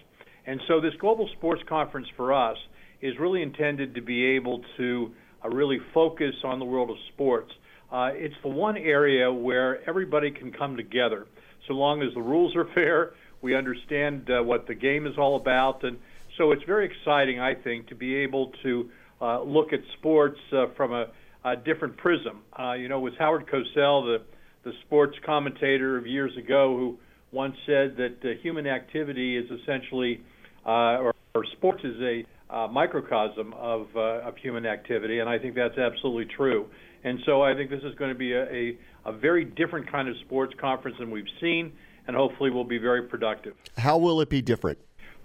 And 0.45 0.59
so 0.67 0.81
this 0.81 0.93
global 0.99 1.29
sports 1.37 1.61
conference 1.67 2.07
for 2.15 2.33
us 2.33 2.57
is 3.01 3.17
really 3.19 3.41
intended 3.41 3.95
to 3.95 4.01
be 4.01 4.25
able 4.25 4.61
to 4.77 5.11
uh, 5.43 5.49
really 5.49 5.79
focus 5.93 6.35
on 6.43 6.59
the 6.59 6.65
world 6.65 6.89
of 6.89 6.97
sports. 7.13 7.51
Uh, 7.91 8.11
it's 8.13 8.35
the 8.43 8.49
one 8.49 8.77
area 8.77 9.31
where 9.31 9.87
everybody 9.87 10.31
can 10.31 10.51
come 10.51 10.77
together, 10.77 11.27
so 11.67 11.73
long 11.73 12.01
as 12.01 12.13
the 12.13 12.21
rules 12.21 12.55
are 12.55 12.65
fair. 12.75 13.13
We 13.41 13.55
understand 13.55 14.29
uh, 14.29 14.43
what 14.43 14.67
the 14.67 14.75
game 14.75 15.07
is 15.07 15.17
all 15.17 15.35
about, 15.35 15.83
and 15.83 15.97
so 16.37 16.51
it's 16.51 16.63
very 16.63 16.85
exciting, 16.85 17.39
I 17.39 17.55
think, 17.55 17.87
to 17.87 17.95
be 17.95 18.15
able 18.15 18.51
to 18.63 18.89
uh, 19.19 19.41
look 19.41 19.73
at 19.73 19.79
sports 19.97 20.39
uh, 20.53 20.67
from 20.77 20.93
a, 20.93 21.07
a 21.43 21.55
different 21.55 21.97
prism. 21.97 22.41
You 22.77 22.87
know, 22.87 22.99
it 22.99 23.01
was 23.01 23.13
Howard 23.17 23.47
Cosell, 23.47 24.05
the 24.05 24.21
the 24.63 24.73
sports 24.85 25.17
commentator 25.25 25.97
of 25.97 26.05
years 26.05 26.35
ago, 26.37 26.77
who 26.77 26.97
once 27.31 27.55
said 27.65 27.97
that 27.97 28.17
uh, 28.23 28.29
human 28.41 28.67
activity 28.67 29.37
is 29.37 29.49
essentially, 29.61 30.21
uh, 30.65 30.97
or, 30.99 31.15
or 31.33 31.45
sports 31.57 31.83
is 31.83 31.99
a 32.01 32.25
uh, 32.49 32.67
microcosm 32.67 33.53
of, 33.53 33.87
uh, 33.95 34.27
of 34.27 34.35
human 34.37 34.65
activity, 34.65 35.19
and 35.19 35.29
I 35.29 35.39
think 35.39 35.55
that's 35.55 35.77
absolutely 35.77 36.33
true. 36.35 36.67
And 37.03 37.19
so 37.25 37.41
I 37.41 37.55
think 37.55 37.69
this 37.69 37.83
is 37.83 37.95
going 37.95 38.11
to 38.11 38.17
be 38.17 38.33
a, 38.33 38.43
a, 38.43 38.77
a 39.05 39.11
very 39.13 39.45
different 39.45 39.91
kind 39.91 40.07
of 40.07 40.15
sports 40.25 40.53
conference 40.59 40.97
than 40.99 41.09
we've 41.09 41.23
seen, 41.39 41.71
and 42.07 42.15
hopefully 42.15 42.51
will 42.51 42.65
be 42.65 42.77
very 42.77 43.03
productive. 43.03 43.55
How 43.77 43.97
will 43.97 44.21
it 44.21 44.29
be 44.29 44.41
different? 44.41 44.77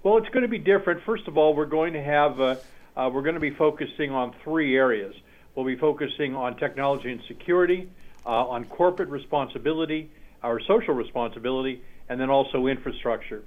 Well, 0.03 0.19
it's 0.19 0.29
going 0.29 0.43
to 0.43 0.49
be 0.49 0.59
different. 0.59 1.03
First 1.05 1.27
of 1.27 1.37
all, 1.37 1.55
we're 1.55 1.67
going 1.67 1.93
to 1.95 2.03
have 2.03 2.41
uh, 2.41 2.57
uh, 2.97 3.11
we're 3.13 3.23
going 3.23 3.35
to 3.35 3.41
be 3.41 3.51
focusing 3.51 4.11
on 4.11 4.35
three 4.43 4.77
areas. 4.77 5.15
We'll 5.55 5.67
be 5.67 5.77
focusing 5.77 6.35
on 6.35 6.57
technology 6.57 7.11
and 7.11 7.21
security, 7.29 7.89
uh, 8.27 8.29
on 8.29 8.65
corporate 8.65 9.09
responsibility, 9.09 10.11
our 10.43 10.61
social 10.67 10.95
responsibility, 10.95 11.81
and 12.09 12.21
then 12.21 12.29
also 12.29 12.67
infrastructure. 12.67 13.43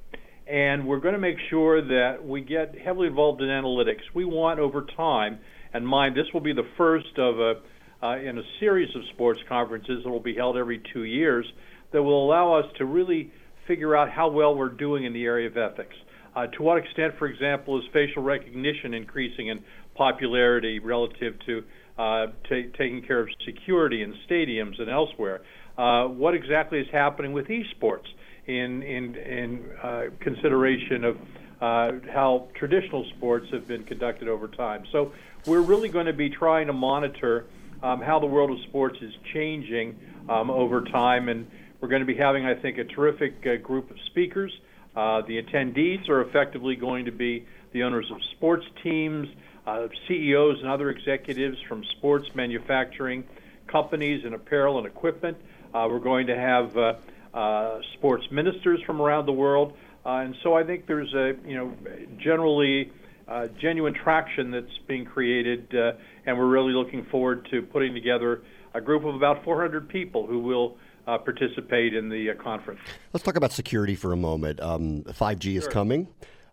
And 0.47 0.87
we're 0.87 0.99
going 0.99 1.13
to 1.13 1.19
make 1.19 1.37
sure 1.49 1.81
that 1.81 2.25
we 2.25 2.41
get 2.41 2.75
heavily 2.83 3.07
involved 3.07 3.41
in 3.41 3.49
analytics. 3.49 4.01
We 4.15 4.25
want 4.25 4.59
over 4.59 4.85
time, 4.97 5.39
and 5.73 5.85
mind, 5.85 6.15
this 6.15 6.25
will 6.33 6.41
be 6.41 6.53
the 6.53 6.67
first 6.77 7.17
of 7.17 7.39
a 7.39 7.53
uh, 8.01 8.17
in 8.17 8.37
a 8.37 8.41
series 8.61 8.87
of 8.95 9.01
sports 9.13 9.41
conferences 9.49 10.03
that 10.03 10.09
will 10.09 10.21
be 10.21 10.33
held 10.33 10.55
every 10.55 10.81
two 10.93 11.03
years 11.03 11.45
that 11.91 12.01
will 12.01 12.25
allow 12.25 12.53
us 12.53 12.65
to 12.77 12.85
really 12.85 13.31
figure 13.67 13.95
out 13.95 14.09
how 14.09 14.29
well 14.29 14.55
we're 14.55 14.69
doing 14.69 15.03
in 15.03 15.13
the 15.13 15.23
area 15.25 15.47
of 15.47 15.57
ethics. 15.57 15.95
Uh, 16.35 16.47
to 16.47 16.63
what 16.63 16.77
extent, 16.77 17.13
for 17.17 17.27
example, 17.27 17.77
is 17.77 17.83
facial 17.91 18.23
recognition 18.23 18.93
increasing 18.93 19.47
in 19.47 19.59
popularity 19.95 20.79
relative 20.79 21.33
to 21.45 21.63
uh, 21.99 22.27
t- 22.47 22.71
taking 22.77 23.01
care 23.01 23.19
of 23.19 23.27
security 23.45 24.01
in 24.01 24.15
stadiums 24.27 24.79
and 24.79 24.89
elsewhere? 24.89 25.41
Uh, 25.77 26.05
what 26.05 26.33
exactly 26.33 26.79
is 26.79 26.87
happening 26.91 27.33
with 27.33 27.47
esports 27.47 28.07
in 28.47 28.81
in, 28.81 29.15
in 29.15 29.65
uh, 29.83 30.03
consideration 30.21 31.03
of 31.03 31.17
uh, 31.61 31.91
how 32.13 32.47
traditional 32.55 33.05
sports 33.17 33.47
have 33.51 33.67
been 33.67 33.83
conducted 33.83 34.29
over 34.29 34.47
time? 34.47 34.85
So 34.93 35.11
we're 35.45 35.61
really 35.61 35.89
going 35.89 36.05
to 36.05 36.13
be 36.13 36.29
trying 36.29 36.67
to 36.67 36.73
monitor 36.73 37.45
um, 37.83 38.01
how 38.01 38.17
the 38.19 38.27
world 38.27 38.51
of 38.51 38.59
sports 38.69 38.97
is 39.01 39.13
changing 39.33 39.99
um, 40.29 40.49
over 40.49 40.81
time. 40.85 41.27
And 41.27 41.47
we're 41.81 41.89
going 41.89 42.01
to 42.01 42.05
be 42.05 42.15
having, 42.15 42.45
I 42.45 42.55
think, 42.55 42.77
a 42.77 42.85
terrific 42.85 43.45
uh, 43.45 43.55
group 43.57 43.91
of 43.91 43.97
speakers. 44.07 44.53
The 44.95 45.41
attendees 45.41 46.09
are 46.09 46.21
effectively 46.21 46.75
going 46.75 47.05
to 47.05 47.11
be 47.11 47.45
the 47.71 47.83
owners 47.83 48.09
of 48.11 48.17
sports 48.35 48.65
teams, 48.83 49.27
uh, 49.69 49.87
CEOs 50.07 50.59
and 50.59 50.69
other 50.69 50.89
executives 50.89 51.57
from 51.67 51.83
sports 51.97 52.27
manufacturing 52.33 53.23
companies 53.67 54.25
and 54.25 54.33
apparel 54.33 54.77
and 54.77 54.87
equipment. 54.87 55.37
Uh, 55.73 55.87
we're 55.89 55.99
going 55.99 56.27
to 56.27 56.35
have 56.35 56.75
uh, 56.75 56.93
uh, 57.33 57.79
sports 57.93 58.25
ministers 58.31 58.81
from 58.85 59.01
around 59.01 59.25
the 59.25 59.33
world. 59.33 59.73
and 60.05 60.35
so 60.43 60.55
I 60.55 60.63
think 60.63 60.87
there's 60.87 61.13
a, 61.13 61.35
you 61.45 61.55
know, 61.55 61.73
generally 62.17 62.91
uh, 63.27 63.47
genuine 63.61 63.93
traction 63.93 64.49
that's 64.49 64.77
being 64.87 65.05
created, 65.05 65.73
uh, 65.75 65.91
and 66.25 66.37
we're 66.37 66.47
really 66.47 66.73
looking 66.73 67.05
forward 67.05 67.47
to 67.51 67.61
putting 67.61 67.93
together 67.93 68.41
a 68.73 68.81
group 68.81 69.05
of 69.05 69.13
about 69.13 69.43
400 69.43 69.87
people 69.87 70.25
who 70.25 70.39
will 70.39 70.77
uh, 71.07 71.17
participate 71.19 71.93
in 71.93 72.09
the 72.09 72.31
uh, 72.31 72.33
conference. 72.41 72.79
Let's 73.13 73.23
talk 73.23 73.35
about 73.35 73.51
security 73.51 73.95
for 73.95 74.13
a 74.13 74.17
moment. 74.17 74.59
Um, 74.59 75.03
5G 75.03 75.57
is 75.57 75.67
coming. 75.67 76.07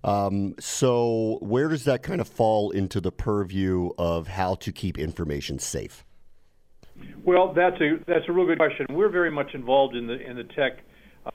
Um, 0.05 0.55
so, 0.59 1.39
where 1.41 1.69
does 1.69 1.85
that 1.85 2.03
kind 2.03 2.21
of 2.21 2.29
fall 2.29 2.71
into 2.71 3.01
the 3.01 3.13
purview 3.13 3.91
of 3.99 4.29
how 4.29 4.55
to 4.57 4.73
keep 4.73 4.99
information 4.99 5.59
safe? 5.59 6.05
Well, 7.25 7.53
that's 7.53 7.81
a 7.81 7.99
that's 8.07 8.29
a 8.29 8.33
real 8.33 8.47
good 8.47 8.59
question. 8.59 8.87
We're 8.91 9.09
very 9.09 9.31
much 9.31 9.55
involved 9.55 9.97
in 9.97 10.07
the 10.07 10.19
in 10.19 10.37
the 10.37 10.45
tech 10.45 10.81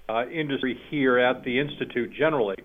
uh, 0.09 0.25
industry 0.27 0.79
here 0.89 1.17
at 1.17 1.43
the 1.43 1.59
institute 1.59 2.13
generally. 2.13 2.55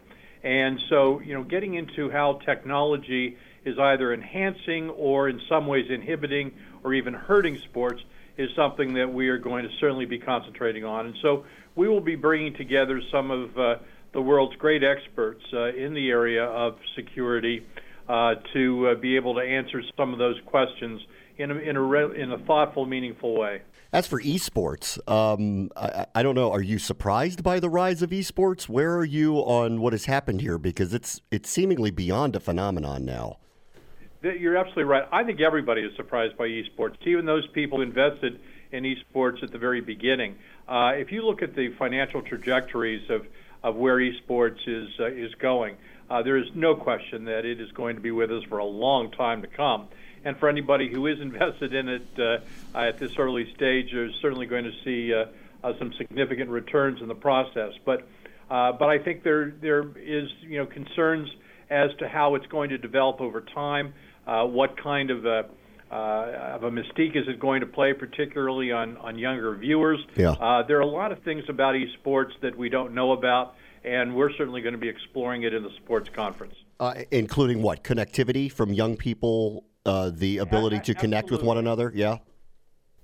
And 0.42 0.78
so, 0.88 1.20
you 1.20 1.34
know, 1.34 1.42
getting 1.42 1.74
into 1.74 2.08
how 2.08 2.40
technology 2.46 3.36
is 3.64 3.76
either 3.78 4.14
enhancing 4.14 4.90
or 4.90 5.28
in 5.28 5.40
some 5.48 5.66
ways 5.66 5.86
inhibiting 5.90 6.52
or 6.84 6.94
even 6.94 7.14
hurting 7.14 7.58
sports 7.58 8.00
is 8.38 8.48
something 8.54 8.94
that 8.94 9.12
we 9.12 9.28
are 9.28 9.38
going 9.38 9.64
to 9.64 9.70
certainly 9.80 10.06
be 10.06 10.18
concentrating 10.18 10.84
on. 10.84 11.06
And 11.06 11.16
so 11.20 11.44
we 11.74 11.88
will 11.88 12.00
be 12.00 12.14
bringing 12.14 12.54
together 12.54 13.00
some 13.10 13.30
of 13.30 13.58
uh, 13.58 13.76
the 14.16 14.23
world's 14.23 14.56
great 14.56 14.82
experts 14.82 15.44
uh, 15.52 15.75
in 15.75 15.92
the 15.92 16.08
area 16.08 16.42
of 16.42 16.78
security 16.96 17.66
uh, 18.08 18.37
to 18.54 18.88
uh, 18.88 18.94
be 18.94 19.14
able 19.14 19.35
to 19.35 19.42
answer 19.42 19.82
some 19.94 20.14
of 20.14 20.18
those 20.18 20.37
questions 20.46 21.02
in 21.37 21.50
a, 21.50 21.54
in 21.56 21.76
a, 21.76 21.82
re- 21.82 22.18
in 22.18 22.32
a 22.32 22.38
thoughtful, 22.38 22.87
meaningful 22.87 23.38
way. 23.38 23.61
As 23.92 24.06
for 24.06 24.23
esports, 24.23 24.99
um, 25.06 25.70
I, 25.76 26.06
I, 26.14 26.23
don't 26.23 26.35
know. 26.35 26.50
Are 26.50 26.62
you 26.62 26.78
surprised 26.78 27.42
by 27.42 27.61
the 27.61 27.68
rise 27.68 28.00
of 28.00 28.08
esports? 28.08 28.70
Where 28.70 28.96
are 28.96 29.04
you 29.04 29.37
on 29.37 29.82
what 29.82 29.92
has 29.92 30.06
happened 30.06 30.40
here? 30.40 30.56
Because 30.56 30.94
it's 30.94 31.20
it's 31.30 31.50
seemingly 31.50 31.90
beyond 31.90 32.37
a 32.37 32.40
phenomenon 32.40 33.04
now. 33.04 33.37
You're 34.23 34.56
absolutely 34.56 34.85
right. 34.85 35.04
I 35.12 35.25
think 35.25 35.40
everybody 35.40 35.82
is 35.82 35.94
surprised 35.94 36.38
by 36.38 36.49
esports, 36.49 36.94
even 37.06 37.26
those 37.26 37.46
people 37.49 37.78
who 37.78 37.85
invested 37.85 38.40
in 38.73 38.85
esports 38.85 39.42
at 39.42 39.52
the 39.52 39.58
very 39.58 39.82
beginning. 39.82 40.37
Uh, 40.66 40.92
if 40.94 41.12
you 41.12 41.25
look 41.25 41.42
at 41.42 41.54
the 41.54 41.73
financial 41.78 42.23
trajectories 42.23 43.08
of, 43.11 43.26
of 43.62 43.76
where 43.76 43.96
esports 43.96 44.58
is 44.66 44.88
uh, 45.00 45.06
is 45.06 45.34
going, 45.36 45.76
uh, 46.08 46.22
there 46.22 46.36
is 46.36 46.46
no 46.54 46.75
question 46.75 47.25
that 47.25 47.44
it 47.44 47.60
is 47.60 47.70
going 47.72 47.96
to 47.96 48.02
be 48.02 48.10
with 48.10 48.30
us 48.30 48.44
for 48.44 48.58
a 48.58 48.64
long 48.64 49.10
time 49.10 49.42
to 49.42 49.48
come 49.48 49.88
and 50.26 50.36
for 50.38 50.48
anybody 50.48 50.90
who 50.92 51.06
is 51.06 51.20
invested 51.22 51.72
in 51.72 51.88
it 51.88 52.06
uh, 52.18 52.78
at 52.78 52.98
this 52.98 53.12
early 53.16 53.52
stage, 53.54 53.94
is 53.94 54.12
certainly 54.20 54.46
going 54.46 54.64
to 54.64 54.72
see 54.84 55.14
uh, 55.14 55.26
uh, 55.64 55.72
some 55.78 55.92
significant 55.96 56.50
returns 56.50 57.00
in 57.00 57.08
the 57.08 57.14
process. 57.14 57.72
But 57.84 58.06
uh, 58.50 58.72
but 58.72 58.88
I 58.88 58.98
think 58.98 59.22
there 59.22 59.52
there 59.60 59.84
is 59.96 60.28
you 60.42 60.58
know 60.58 60.66
concerns 60.66 61.28
as 61.70 61.90
to 61.98 62.08
how 62.08 62.34
it's 62.34 62.46
going 62.46 62.70
to 62.70 62.78
develop 62.78 63.20
over 63.20 63.40
time. 63.40 63.94
What 64.26 64.76
kind 64.80 65.10
of 65.10 65.22
of 65.90 66.64
a 66.64 66.70
mystique 66.70 67.16
is 67.16 67.28
it 67.28 67.38
going 67.38 67.60
to 67.60 67.66
play, 67.66 67.92
particularly 67.92 68.72
on 68.72 68.96
on 68.98 69.18
younger 69.18 69.54
viewers? 69.54 70.00
Yeah. 70.16 70.30
Uh, 70.30 70.62
there 70.66 70.78
are 70.78 70.82
a 70.82 70.86
lot 70.86 71.12
of 71.12 71.22
things 71.22 71.44
about 71.48 71.74
esports 71.74 72.32
that 72.42 72.56
we 72.56 72.68
don't 72.68 72.94
know 72.94 73.12
about, 73.12 73.54
and 73.84 74.14
we're 74.14 74.32
certainly 74.32 74.60
going 74.60 74.74
to 74.74 74.80
be 74.80 74.88
exploring 74.88 75.44
it 75.44 75.54
in 75.54 75.62
the 75.62 75.70
sports 75.82 76.08
conference. 76.08 76.54
Uh, 76.78 76.94
including 77.10 77.62
what 77.62 77.82
connectivity 77.82 78.52
from 78.52 78.72
young 78.72 78.96
people 78.96 79.64
uh, 79.86 80.10
the 80.12 80.38
ability 80.38 80.80
to 80.80 80.94
connect 80.94 81.30
with 81.30 81.42
one 81.42 81.58
another. 81.58 81.92
Yeah. 81.94 82.18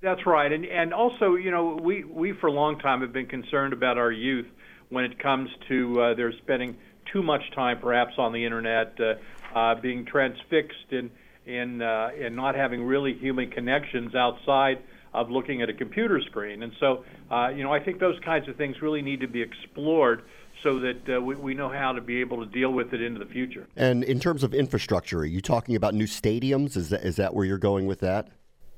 That's 0.02 0.26
right, 0.26 0.52
and 0.52 0.64
and 0.64 0.92
also, 0.92 1.36
you 1.36 1.52
know, 1.52 1.78
we 1.80 2.02
we 2.02 2.32
for 2.32 2.48
a 2.48 2.52
long 2.52 2.80
time 2.80 3.02
have 3.02 3.12
been 3.12 3.28
concerned 3.28 3.72
about 3.72 3.98
our 3.98 4.10
youth 4.10 4.46
when 4.88 5.04
it 5.04 5.18
comes 5.20 5.48
to 5.68 6.00
uh, 6.00 6.14
they're 6.14 6.32
spending 6.38 6.76
too 7.12 7.22
much 7.22 7.42
time, 7.54 7.78
perhaps, 7.80 8.14
on 8.18 8.32
the 8.32 8.44
internet, 8.44 8.98
uh, 9.00 9.14
uh, 9.56 9.74
being 9.80 10.04
transfixed 10.04 10.90
in 10.90 11.10
in 11.46 11.82
uh, 11.82 12.11
in 12.18 12.34
not 12.34 12.54
having 12.54 12.82
really 12.82 13.14
human 13.14 13.50
connections 13.50 14.14
outside 14.14 14.78
of 15.14 15.30
looking 15.30 15.62
at 15.62 15.68
a 15.68 15.75
computer 15.75 16.20
screen. 16.22 16.62
And 16.62 16.72
so, 16.80 17.04
uh, 17.30 17.49
you 17.49 17.62
know, 17.62 17.72
I 17.72 17.80
think 17.80 18.00
those 18.00 18.18
kinds 18.25 18.49
of 18.49 18.56
things 18.56 18.80
really 18.80 19.02
need 19.02 19.20
to 19.20 19.28
be 19.28 19.42
explored 19.42 20.22
so 20.62 20.78
that 20.78 21.16
uh, 21.16 21.20
we, 21.20 21.34
we 21.34 21.54
know 21.54 21.68
how 21.68 21.92
to 21.92 22.00
be 22.00 22.20
able 22.20 22.44
to 22.44 22.50
deal 22.50 22.72
with 22.72 22.94
it 22.94 23.02
into 23.02 23.18
the 23.18 23.30
future. 23.30 23.66
And 23.76 24.04
in 24.04 24.20
terms 24.20 24.42
of 24.42 24.54
infrastructure, 24.54 25.18
are 25.18 25.26
you 25.26 25.40
talking 25.40 25.76
about 25.76 25.94
new 25.94 26.06
stadiums? 26.06 26.76
Is 26.76 26.88
that, 26.90 27.04
is 27.04 27.16
that 27.16 27.34
where 27.34 27.44
you're 27.44 27.58
going 27.58 27.87
with 27.87 28.00
that? 28.00 28.28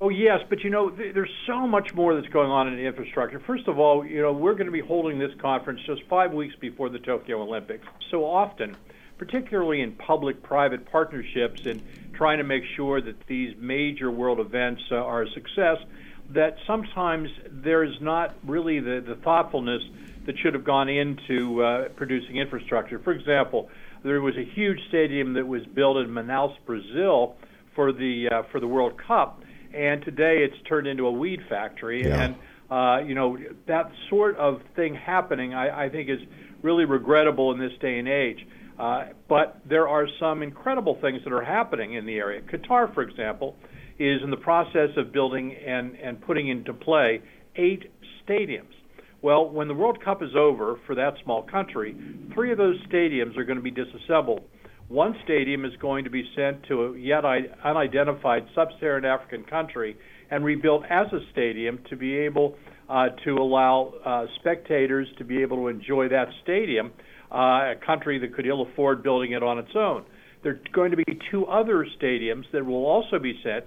Oh 0.01 0.09
yes, 0.09 0.41
but 0.51 0.61
you 0.65 0.71
know 0.71 0.91
th- 0.91 1.15
there's 1.15 1.31
so 1.47 1.67
much 1.67 1.95
more 1.95 2.15
that's 2.15 2.33
going 2.33 2.51
on 2.51 2.69
in 2.69 2.77
the 2.77 2.85
infrastructure. 2.85 3.41
First 3.47 3.69
of 3.69 3.79
all, 3.79 4.05
you 4.05 4.21
know 4.21 4.33
we're 4.33 4.55
going 4.55 4.67
to 4.67 4.73
be 4.73 4.81
holding 4.81 5.19
this 5.19 5.31
conference 5.41 5.81
just 5.87 6.03
five 6.11 6.33
weeks 6.33 6.55
before 6.61 6.89
the 6.89 6.99
Tokyo 6.99 7.41
Olympics. 7.41 7.87
So 8.11 8.25
often, 8.25 8.77
particularly 9.25 9.81
in 9.81 9.93
public-private 9.93 10.91
partnerships 10.91 11.65
and 11.65 11.83
trying 12.13 12.39
to 12.39 12.45
make 12.45 12.63
sure 12.77 13.01
that 13.01 13.27
these 13.27 13.55
major 13.59 14.11
world 14.11 14.39
events 14.39 14.83
uh, 14.91 14.97
are 14.97 15.23
a 15.23 15.31
success, 15.31 15.79
that 16.31 16.57
sometimes 16.67 17.31
there 17.51 17.83
is 17.83 17.95
not 18.01 18.35
really 18.45 18.81
the, 18.81 19.03
the 19.07 19.15
thoughtfulness 19.17 19.83
that 20.27 20.39
should 20.39 20.55
have 20.55 20.65
gone 20.65 20.89
into 20.89 21.63
uh, 21.63 21.89
producing 21.91 22.37
infrastructure. 22.37 22.99
For 22.99 23.13
example, 23.13 23.71
there 24.03 24.21
was 24.21 24.37
a 24.37 24.45
huge 24.45 24.79
stadium 24.89 25.35
that 25.35 25.47
was 25.47 25.65
built 25.67 25.97
in 25.97 26.09
Manaus, 26.09 26.55
Brazil, 26.67 27.37
for 27.75 27.93
the 27.93 28.29
uh, 28.31 28.43
for 28.53 28.61
the 28.61 28.69
World 28.69 28.97
Cup, 28.97 29.43
and 29.75 30.03
today 30.05 30.45
it's 30.45 30.57
turned 30.69 30.87
into 30.87 31.07
a 31.07 31.11
weed 31.11 31.41
factory. 31.49 32.07
Yeah. 32.07 32.23
And 32.23 32.35
uh, 32.71 33.05
you 33.05 33.15
know 33.15 33.37
that 33.67 33.91
sort 34.09 34.37
of 34.37 34.63
thing 34.77 34.95
happening, 34.95 35.55
I, 35.55 35.87
I 35.87 35.89
think, 35.89 36.09
is 36.09 36.21
really 36.63 36.85
regrettable 36.85 37.53
in 37.53 37.59
this 37.59 37.73
day 37.81 37.99
and 37.99 38.09
age. 38.09 38.47
Uh, 38.79 39.05
but 39.29 39.61
there 39.69 39.89
are 39.89 40.07
some 40.19 40.43
incredible 40.43 40.99
things 41.01 41.21
that 41.25 41.33
are 41.33 41.45
happening 41.45 41.95
in 41.95 42.07
the 42.07 42.17
area. 42.17 42.41
Qatar, 42.43 42.93
for 42.93 43.03
example, 43.03 43.55
is 43.99 44.21
in 44.23 44.31
the 44.31 44.37
process 44.37 44.91
of 44.97 45.13
building 45.13 45.55
and, 45.55 45.95
and 45.97 46.21
putting 46.23 46.49
into 46.49 46.73
play 46.73 47.21
eight 47.57 47.85
stadiums. 48.27 48.73
Well, 49.23 49.49
when 49.49 49.69
the 49.69 49.75
World 49.75 50.05
Cup 50.05 50.23
is 50.23 50.31
over 50.37 50.79
for 50.87 50.95
that 50.97 51.15
small 51.23 51.45
country, 51.45 51.97
three 52.35 52.53
of 52.53 52.59
those 52.59 52.77
stadiums 52.93 53.39
are 53.39 53.45
going 53.45 53.57
to 53.57 53.63
be 53.63 53.71
disassembled. 53.71 54.43
One 54.89 55.15
stadium 55.25 55.65
is 55.65 55.73
going 55.81 56.05
to 56.05 56.11
be 56.11 56.29
sent 56.37 56.65
to 56.65 56.83
a 56.83 56.99
yet 56.99 57.25
unidentified 57.25 58.47
sub 58.55 58.69
Saharan 58.79 59.07
African 59.07 59.45
country 59.45 59.97
and 60.31 60.45
rebuilt 60.45 60.83
as 60.91 61.07
a 61.13 61.21
stadium 61.33 61.79
to 61.89 61.97
be 61.97 62.17
able 62.19 62.57
uh, 62.89 63.07
to 63.25 63.37
allow 63.37 63.95
uh, 64.05 64.27
spectators 64.41 65.09
to 65.17 65.25
be 65.25 65.41
able 65.41 65.57
to 65.57 65.69
enjoy 65.69 66.09
that 66.09 66.29
stadium, 66.43 66.93
uh, 67.35 67.73
a 67.73 67.75
country 67.85 68.19
that 68.21 68.35
could 68.35 68.47
ill 68.47 68.63
afford 68.63 69.03
building 69.03 69.33
it 69.33 69.43
on 69.43 69.59
its 69.59 69.75
own. 69.75 70.05
There 70.43 70.53
are 70.53 70.61
going 70.73 70.93
to 70.93 70.97
be 70.97 71.05
two 71.31 71.47
other 71.47 71.87
stadiums 72.01 72.45
that 72.53 72.65
will 72.65 72.87
also 72.87 73.19
be 73.19 73.41
sent 73.43 73.65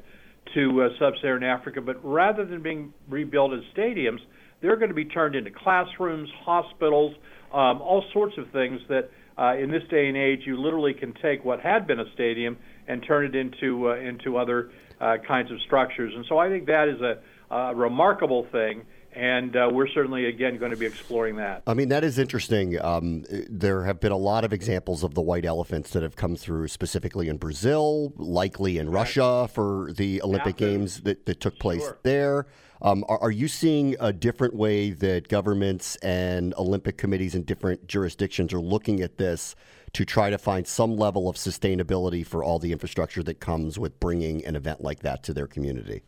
to 0.54 0.84
uh, 0.84 0.90
sub 1.00 1.14
Saharan 1.22 1.44
Africa, 1.44 1.82
but 1.82 1.98
rather 2.04 2.46
than 2.46 2.62
being 2.64 2.94
rebuilt 3.10 3.52
as 3.54 3.60
stadiums, 3.76 4.20
they're 4.62 4.78
going 4.78 4.90
to 4.90 4.96
be 4.96 5.06
turned 5.06 5.36
into 5.36 5.52
classrooms, 5.52 6.30
hospitals, 6.46 7.14
um, 7.54 7.82
all 7.82 8.04
sorts 8.14 8.36
of 8.38 8.46
things 8.52 8.80
that 8.90 9.10
uh, 9.38 9.56
in 9.58 9.70
this 9.70 9.84
day 9.90 10.08
and 10.08 10.18
age 10.18 10.40
you 10.46 10.60
literally 10.60 10.94
can 10.94 11.14
take 11.22 11.44
what 11.44 11.60
had 11.60 11.86
been 11.86 12.00
a 12.00 12.12
stadium 12.14 12.58
and 12.88 13.04
turn 13.08 13.26
it 13.26 13.36
into 13.36 13.90
uh, 13.90 13.96
into 13.96 14.38
other 14.38 14.72
uh, 15.00 15.16
kinds 15.28 15.52
of 15.52 15.58
structures. 15.66 16.14
And 16.16 16.26
so 16.28 16.38
I 16.38 16.50
think 16.50 16.66
that 16.68 16.88
is 16.88 17.02
a, 17.02 17.54
a 17.54 17.76
remarkable 17.76 18.48
thing 18.52 18.84
and 19.18 19.56
uh, 19.56 19.70
we're 19.72 19.88
certainly 19.88 20.26
again 20.26 20.58
going 20.58 20.72
to 20.72 20.78
be 20.78 20.86
exploring 20.86 21.38
that. 21.38 21.64
I 21.66 21.74
mean, 21.74 21.90
that 21.90 22.04
is 22.04 22.20
interesting. 22.20 22.80
Um, 22.80 23.26
there 23.50 23.84
have 23.84 24.00
been 24.00 24.12
a 24.12 24.18
lot 24.18 24.46
of 24.46 24.54
examples 24.54 25.04
of 25.04 25.16
the 25.16 25.22
white 25.22 25.44
elephants 25.44 25.90
that 25.92 26.04
have 26.04 26.16
come 26.16 26.36
through, 26.36 26.68
specifically 26.68 27.28
in 27.28 27.38
Brazil, 27.38 28.14
likely 28.16 28.78
in 28.78 28.90
Russia 28.90 29.50
for 29.52 29.92
the 29.92 30.22
Olympic 30.22 30.58
Games 30.58 31.02
that, 31.02 31.26
that 31.26 31.40
took 31.40 31.58
place 31.58 31.82
sure. 31.82 31.98
there. 32.04 32.46
Um, 32.80 33.04
are, 33.10 33.18
are, 33.18 33.32
you 33.32 33.48
seeing 33.48 33.96
a 34.00 34.14
different 34.14 34.54
way 34.54 34.92
that 34.92 35.30
governments 35.30 35.96
and 35.98 36.54
Olympic 36.60 36.96
committees 36.96 37.34
in 37.34 37.42
different 37.42 37.88
jurisdictions 37.88 38.54
are 38.54 38.62
looking 38.62 39.02
at 39.02 39.18
this 39.18 39.56
to 39.94 40.06
try 40.06 40.30
to 40.30 40.38
find 40.38 40.68
some 40.68 40.96
level 40.96 41.28
of 41.28 41.38
sustainability 41.38 42.24
for 42.24 42.44
all 42.44 42.60
the 42.60 42.72
infrastructure 42.72 43.24
that 43.24 43.40
comes 43.40 43.80
with 43.80 44.00
bringing 44.00 44.46
an 44.46 44.56
event 44.56 44.82
like 44.82 45.00
that 45.00 45.24
to 45.24 45.34
their 45.34 45.48
community? 45.48 46.04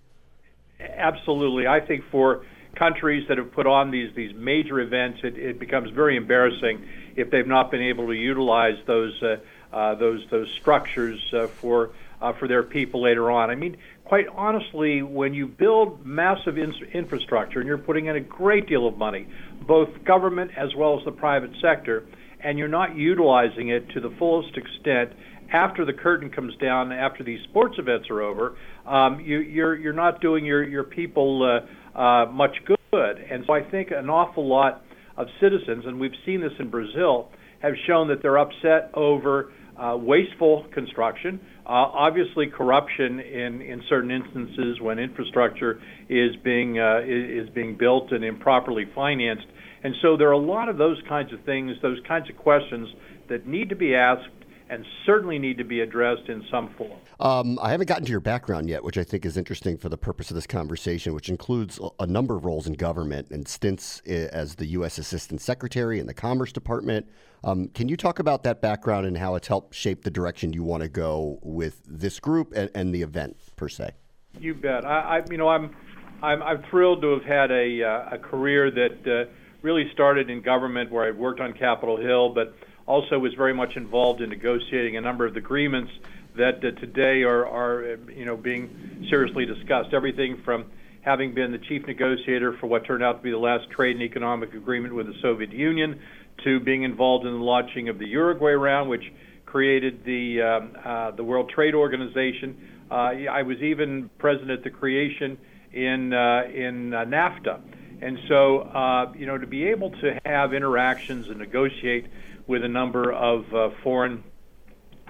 Absolutely. 0.79 1.65
I 1.65 1.79
think 1.79 2.03
for 2.11 2.45
countries 2.75 3.27
that 3.27 3.37
have 3.37 3.51
put 3.51 3.67
on 3.67 3.91
these 3.91 4.13
these 4.15 4.33
major 4.35 4.79
events, 4.79 5.19
it, 5.23 5.37
it 5.37 5.59
becomes 5.59 5.91
very 5.91 6.15
embarrassing 6.15 6.85
if 7.15 7.29
they've 7.29 7.47
not 7.47 7.71
been 7.71 7.81
able 7.81 8.07
to 8.07 8.13
utilize 8.13 8.77
those 8.85 9.21
uh, 9.21 9.37
uh, 9.73 9.95
those 9.95 10.25
those 10.29 10.49
structures 10.59 11.19
uh, 11.33 11.47
for 11.47 11.91
uh, 12.21 12.33
for 12.33 12.47
their 12.47 12.63
people 12.63 13.01
later 13.01 13.31
on. 13.31 13.49
I 13.49 13.55
mean, 13.55 13.77
quite 14.05 14.27
honestly, 14.27 15.01
when 15.01 15.33
you 15.33 15.47
build 15.47 16.05
massive 16.05 16.57
in- 16.57 16.73
infrastructure 16.93 17.59
and 17.59 17.67
you're 17.67 17.77
putting 17.77 18.07
in 18.07 18.15
a 18.15 18.21
great 18.21 18.67
deal 18.67 18.87
of 18.87 18.97
money, 18.97 19.27
both 19.61 20.03
government 20.03 20.51
as 20.57 20.75
well 20.75 20.97
as 20.97 21.05
the 21.05 21.11
private 21.11 21.51
sector, 21.61 22.05
and 22.39 22.57
you're 22.57 22.67
not 22.67 22.95
utilizing 22.95 23.69
it 23.69 23.89
to 23.89 23.99
the 23.99 24.09
fullest 24.11 24.57
extent 24.57 25.13
after 25.51 25.85
the 25.85 25.93
curtain 25.93 26.29
comes 26.29 26.55
down, 26.57 26.91
after 26.91 27.23
these 27.23 27.41
sports 27.43 27.75
events 27.79 28.09
are 28.09 28.21
over, 28.21 28.55
um, 28.85 29.19
you, 29.19 29.39
you're 29.39 29.75
you're 29.75 29.93
not 29.93 30.21
doing 30.21 30.45
your 30.45 30.63
your 30.63 30.83
people 30.83 31.43
uh, 31.43 31.65
uh, 31.95 32.25
much 32.31 32.55
good. 32.65 33.17
And 33.31 33.43
so 33.45 33.53
I 33.53 33.61
think 33.69 33.89
an 33.91 34.09
awful 34.09 34.47
lot 34.47 34.83
of 35.17 35.27
citizens, 35.41 35.83
and 35.85 35.99
we've 35.99 36.11
seen 36.25 36.41
this 36.41 36.53
in 36.59 36.69
Brazil, 36.69 37.29
have 37.61 37.73
shown 37.87 38.07
that 38.07 38.21
they're 38.21 38.37
upset 38.37 38.91
over 38.93 39.51
uh, 39.77 39.95
wasteful 39.97 40.65
construction, 40.73 41.39
uh, 41.65 41.69
obviously 41.69 42.47
corruption 42.47 43.19
in, 43.19 43.61
in 43.61 43.81
certain 43.87 44.11
instances 44.11 44.79
when 44.81 44.99
infrastructure 44.99 45.79
is 46.09 46.31
being 46.43 46.79
uh, 46.79 46.99
is 47.05 47.49
being 47.55 47.77
built 47.77 48.11
and 48.11 48.23
improperly 48.25 48.83
financed, 48.93 49.45
and 49.83 49.95
so 50.01 50.17
there 50.17 50.27
are 50.27 50.33
a 50.33 50.37
lot 50.37 50.67
of 50.67 50.77
those 50.77 50.97
kinds 51.07 51.31
of 51.31 51.39
things, 51.45 51.71
those 51.81 51.99
kinds 52.07 52.29
of 52.29 52.35
questions 52.35 52.89
that 53.29 53.47
need 53.47 53.69
to 53.69 53.75
be 53.75 53.95
asked 53.95 54.27
and 54.69 54.85
certainly 55.05 55.39
need 55.39 55.57
to 55.57 55.63
be 55.63 55.81
addressed 55.81 56.29
in 56.29 56.43
some 56.51 56.73
form. 56.77 56.99
Um, 57.19 57.57
I 57.61 57.71
haven't 57.71 57.87
gotten 57.87 58.05
to 58.05 58.11
your 58.11 58.19
background 58.19 58.69
yet, 58.69 58.83
which 58.83 58.97
I 58.97 59.03
think 59.03 59.25
is 59.25 59.35
interesting 59.35 59.77
for 59.77 59.89
the 59.89 59.97
purpose 59.97 60.29
of 60.29 60.35
this 60.35 60.45
conversation, 60.47 61.13
which 61.13 61.29
includes 61.29 61.79
a 61.99 62.05
number 62.05 62.35
of 62.35 62.45
roles 62.45 62.67
in 62.67 62.73
government 62.73 63.29
and 63.31 63.47
stints 63.47 63.99
as 64.01 64.55
the 64.55 64.67
U.S. 64.67 64.97
Assistant 64.97 65.41
Secretary 65.41 65.99
in 65.99 66.05
the 66.05 66.13
Commerce 66.13 66.51
Department. 66.51 67.07
Um, 67.43 67.69
can 67.69 67.89
you 67.89 67.97
talk 67.97 68.19
about 68.19 68.43
that 68.43 68.61
background 68.61 69.05
and 69.07 69.17
how 69.17 69.35
it's 69.35 69.47
helped 69.47 69.73
shape 69.73 70.03
the 70.03 70.11
direction 70.11 70.53
you 70.53 70.63
want 70.63 70.83
to 70.83 70.89
go 70.89 71.39
with 71.41 71.81
this 71.87 72.19
group 72.19 72.53
and, 72.55 72.69
and 72.75 72.93
the 72.93 73.01
event 73.01 73.37
per 73.55 73.69
se? 73.69 73.91
You 74.39 74.53
bet. 74.53 74.85
I, 74.85 75.19
I 75.19 75.21
you 75.31 75.37
know, 75.37 75.47
I'm, 75.47 75.75
I'm, 76.21 76.43
I'm 76.43 76.63
thrilled 76.69 77.01
to 77.01 77.11
have 77.13 77.23
had 77.23 77.51
a, 77.51 77.83
uh, 77.83 78.15
a 78.15 78.17
career 78.19 78.69
that 78.69 79.07
uh, 79.07 79.31
really 79.61 79.89
started 79.93 80.29
in 80.29 80.41
government, 80.41 80.91
where 80.91 81.07
I 81.07 81.11
worked 81.11 81.39
on 81.39 81.53
Capitol 81.53 81.97
Hill, 81.97 82.33
but 82.33 82.55
also 82.89 83.19
was 83.19 83.35
very 83.35 83.53
much 83.53 83.77
involved 83.77 84.19
in 84.19 84.29
negotiating 84.29 84.97
a 84.97 85.01
number 85.01 85.25
of 85.25 85.37
agreements 85.37 85.91
that 86.35 86.57
uh, 86.57 86.71
today 86.79 87.21
are, 87.21 87.45
are, 87.47 87.99
you 88.11 88.25
know, 88.25 88.35
being 88.35 89.05
seriously 89.09 89.45
discussed. 89.45 89.93
Everything 89.93 90.41
from 90.43 90.65
having 91.01 91.35
been 91.35 91.51
the 91.51 91.59
chief 91.59 91.85
negotiator 91.85 92.57
for 92.57 92.65
what 92.65 92.85
turned 92.85 93.03
out 93.03 93.17
to 93.17 93.23
be 93.23 93.29
the 93.29 93.37
last 93.37 93.69
trade 93.69 93.95
and 93.95 94.01
economic 94.01 94.55
agreement 94.55 94.95
with 94.95 95.05
the 95.05 95.13
Soviet 95.21 95.53
Union, 95.53 95.99
to 96.43 96.59
being 96.59 96.81
involved 96.81 97.27
in 97.27 97.33
the 97.33 97.43
launching 97.43 97.89
of 97.89 97.99
the 97.99 98.07
Uruguay 98.07 98.53
round, 98.53 98.89
which 98.89 99.13
created 99.45 100.03
the 100.03 100.41
um, 100.41 100.71
uh, 100.83 101.11
the 101.11 101.23
World 101.23 101.49
Trade 101.49 101.75
Organization. 101.75 102.57
Uh, 102.89 102.93
I 103.29 103.43
was 103.43 103.57
even 103.59 104.09
present 104.17 104.49
at 104.49 104.63
the 104.63 104.71
creation 104.71 105.37
in 105.73 106.11
uh, 106.13 106.43
in 106.51 106.93
uh, 106.93 107.05
NAFTA, 107.05 107.59
and 108.01 108.17
so 108.27 108.61
uh, 108.61 109.13
you 109.15 109.27
know 109.27 109.37
to 109.37 109.47
be 109.47 109.65
able 109.65 109.91
to 109.91 110.19
have 110.25 110.53
interactions 110.53 111.27
and 111.27 111.37
negotiate 111.37 112.07
with 112.49 112.63
a 112.63 112.67
number 112.67 113.13
of 113.13 113.41
uh, 113.53 113.69
foreign 113.83 114.23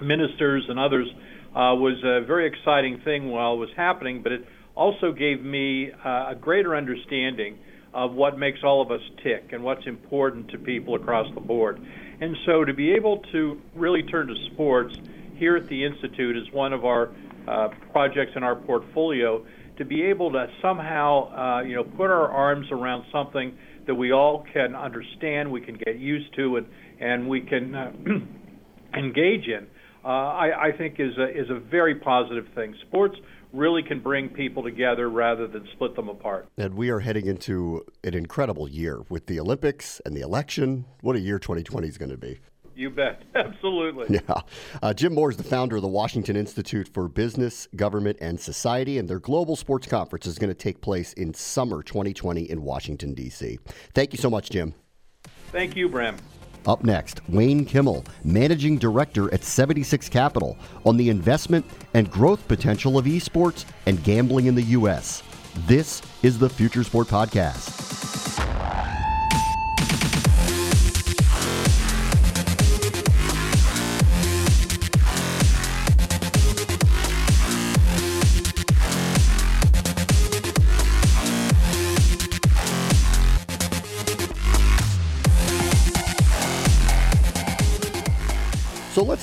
ministers 0.02 0.62
and 0.68 0.78
others 0.78 1.08
uh, 1.50 1.74
was 1.74 1.96
a 2.04 2.24
very 2.26 2.46
exciting 2.46 3.00
thing 3.02 3.30
while 3.30 3.54
it 3.54 3.56
was 3.56 3.70
happening, 3.76 4.22
but 4.22 4.30
it 4.30 4.44
also 4.76 5.10
gave 5.10 5.42
me 5.42 5.90
uh, 6.04 6.30
a 6.30 6.34
greater 6.38 6.76
understanding 6.76 7.58
of 7.92 8.12
what 8.12 8.38
makes 8.38 8.58
all 8.62 8.82
of 8.82 8.90
us 8.90 9.00
tick 9.24 9.48
and 9.52 9.64
what's 9.64 9.84
important 9.86 10.48
to 10.50 10.58
people 10.58 10.94
across 10.94 11.26
the 11.34 11.40
board. 11.40 11.80
And 12.20 12.36
so 12.46 12.64
to 12.64 12.74
be 12.74 12.92
able 12.92 13.22
to 13.32 13.58
really 13.74 14.02
turn 14.02 14.28
to 14.28 14.34
sports 14.52 14.94
here 15.36 15.56
at 15.56 15.68
the 15.68 15.84
Institute 15.84 16.36
is 16.36 16.44
one 16.52 16.74
of 16.74 16.84
our 16.84 17.10
uh, 17.48 17.68
projects 17.90 18.32
in 18.36 18.44
our 18.44 18.54
portfolio 18.54 19.44
to 19.78 19.84
be 19.86 20.02
able 20.02 20.30
to 20.30 20.46
somehow, 20.60 21.32
uh, 21.32 21.62
you 21.62 21.74
know, 21.74 21.84
put 21.84 22.10
our 22.10 22.28
arms 22.28 22.66
around 22.70 23.02
something 23.10 23.56
that 23.86 23.94
we 23.94 24.12
all 24.12 24.44
can 24.52 24.76
understand, 24.76 25.50
we 25.50 25.62
can 25.62 25.76
get 25.84 25.98
used 25.98 26.32
to, 26.36 26.56
and, 26.56 26.66
and 27.00 27.28
we 27.28 27.40
can 27.40 27.74
uh, 27.74 27.92
engage 28.98 29.46
in, 29.48 29.66
uh, 30.04 30.08
I, 30.08 30.68
I 30.68 30.72
think 30.76 30.96
is 30.98 31.16
a, 31.18 31.28
is 31.28 31.50
a 31.50 31.58
very 31.58 31.96
positive 31.96 32.46
thing. 32.54 32.74
Sports 32.88 33.16
really 33.52 33.82
can 33.82 34.00
bring 34.00 34.28
people 34.28 34.62
together 34.62 35.10
rather 35.10 35.46
than 35.46 35.66
split 35.72 35.96
them 35.96 36.08
apart. 36.08 36.48
And 36.56 36.74
we 36.74 36.90
are 36.90 37.00
heading 37.00 37.26
into 37.26 37.84
an 38.04 38.14
incredible 38.14 38.68
year 38.68 39.02
with 39.08 39.26
the 39.26 39.40
Olympics 39.40 40.00
and 40.06 40.16
the 40.16 40.20
election. 40.20 40.84
What 41.00 41.16
a 41.16 41.20
year 41.20 41.38
2020 41.38 41.88
is 41.88 41.98
going 41.98 42.10
to 42.10 42.16
be. 42.16 42.38
You 42.76 42.88
bet. 42.88 43.22
Absolutely. 43.34 44.20
Yeah. 44.28 44.40
Uh, 44.82 44.94
Jim 44.94 45.14
Moore 45.14 45.30
is 45.30 45.36
the 45.36 45.44
founder 45.44 45.76
of 45.76 45.82
the 45.82 45.88
Washington 45.88 46.36
Institute 46.36 46.88
for 46.88 47.08
Business, 47.08 47.68
Government, 47.76 48.16
and 48.20 48.40
Society, 48.40 48.98
and 48.98 49.08
their 49.08 49.20
global 49.20 49.56
sports 49.56 49.86
conference 49.86 50.26
is 50.26 50.38
going 50.38 50.48
to 50.48 50.54
take 50.54 50.80
place 50.80 51.12
in 51.14 51.34
summer 51.34 51.82
2020 51.82 52.50
in 52.50 52.62
Washington, 52.62 53.14
D.C. 53.14 53.58
Thank 53.94 54.12
you 54.12 54.18
so 54.18 54.30
much, 54.30 54.50
Jim. 54.50 54.74
Thank 55.52 55.76
you, 55.76 55.88
Bram. 55.88 56.16
Up 56.66 56.84
next, 56.84 57.20
Wayne 57.28 57.64
Kimmel, 57.64 58.04
Managing 58.24 58.78
Director 58.78 59.32
at 59.32 59.44
76 59.44 60.08
Capital, 60.08 60.56
on 60.84 60.96
the 60.96 61.08
investment 61.08 61.64
and 61.94 62.10
growth 62.10 62.46
potential 62.48 62.98
of 62.98 63.06
esports 63.06 63.64
and 63.86 64.02
gambling 64.04 64.46
in 64.46 64.54
the 64.54 64.62
U.S. 64.62 65.22
This 65.66 66.02
is 66.22 66.38
the 66.38 66.48
Future 66.48 66.84
Sport 66.84 67.08
Podcast. 67.08 67.89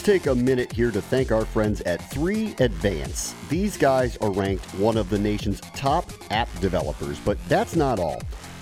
Take 0.08 0.28
a 0.28 0.36
minute 0.36 0.72
here 0.72 0.90
to 0.90 1.02
thank 1.02 1.34
our 1.34 1.44
friends 1.44 1.82
at 1.82 1.98
3 2.12 2.56
Advance. 2.60 3.36
These 3.50 3.76
guys 3.76 4.16
are 4.22 4.32
ranked 4.32 4.64
one 4.76 4.96
of 4.96 5.10
the 5.10 5.20
nation's 5.20 5.60
top 5.76 6.10
app 6.30 6.48
developers, 6.62 7.20
but 7.20 7.38
that's 7.50 7.76
not 7.76 8.00
all. 8.00 8.22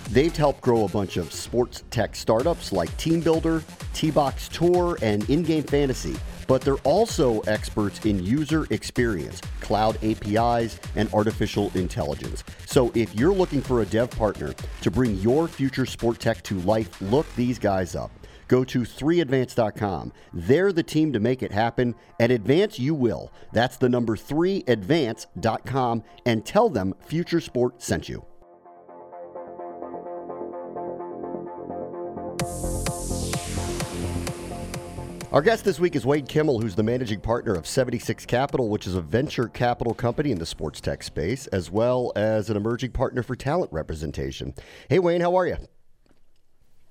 They've 0.10 0.36
helped 0.36 0.62
grow 0.62 0.86
a 0.86 0.90
bunch 0.90 1.18
of 1.18 1.32
sports 1.32 1.84
tech 1.92 2.16
startups 2.16 2.72
like 2.72 2.90
TeamBuildr, 2.98 3.62
T-Box 3.94 4.48
Tour, 4.50 4.98
and 5.04 5.30
In-Game 5.30 5.66
Fantasy. 5.66 6.16
but 6.48 6.62
they're 6.62 6.76
also 6.78 7.40
experts 7.42 8.06
in 8.06 8.24
user 8.24 8.68
experience, 8.70 9.42
cloud 9.62 9.98
APIs, 10.04 10.80
and 10.96 11.12
artificial 11.14 11.72
intelligence. 11.76 12.44
So 12.66 12.92
if 12.94 13.14
you're 13.16 13.34
looking 13.34 13.62
for 13.62 13.82
a 13.82 13.86
dev 13.86 14.12
partner 14.12 14.54
to 14.82 14.92
bring 14.92 15.16
your 15.16 15.48
future 15.48 15.86
sport 15.86 16.20
tech 16.20 16.44
to 16.44 16.60
life, 16.62 17.02
look 17.02 17.26
these 17.36 17.60
guys 17.60 17.96
up. 17.96 18.12
Go 18.48 18.64
to 18.66 18.82
3advance.com. 18.82 20.14
They're 20.34 20.74
the 20.74 20.84
team 20.84 21.14
to 21.14 21.20
make 21.20 21.44
it 21.44 21.52
happen. 21.52 21.96
and 22.20 22.32
advance, 22.32 22.80
you 22.80 22.94
will. 22.94 23.32
That's 23.54 23.78
the 23.78 23.90
number 23.90 24.16
3advance.com 24.16 26.04
and 26.26 26.46
tell 26.46 26.70
them 26.70 26.94
Future 27.00 27.42
Sport 27.42 27.82
sent 27.82 28.10
you. 28.10 28.26
Our 35.36 35.42
guest 35.42 35.66
this 35.66 35.82
week 35.82 35.98
is 35.98 36.06
Wayne 36.06 36.26
Kimmel, 36.26 36.62
who's 36.62 36.76
the 36.76 36.84
managing 36.84 37.20
partner 37.20 37.56
of 37.56 37.68
76 37.68 38.26
Capital, 38.26 38.70
which 38.70 38.88
is 38.88 38.96
a 38.96 39.02
venture 39.02 39.50
capital 39.50 39.94
company 39.94 40.32
in 40.32 40.40
the 40.40 40.46
sports 40.46 40.80
tech 40.80 41.04
space, 41.04 41.48
as 41.48 41.70
well 41.70 42.14
as 42.16 42.50
an 42.50 42.56
emerging 42.56 42.92
partner 42.92 43.22
for 43.22 43.36
talent 43.36 43.70
representation. 43.74 44.54
Hey, 44.88 45.00
Wayne, 45.00 45.20
how 45.20 45.36
are 45.36 45.46
you? 45.46 45.58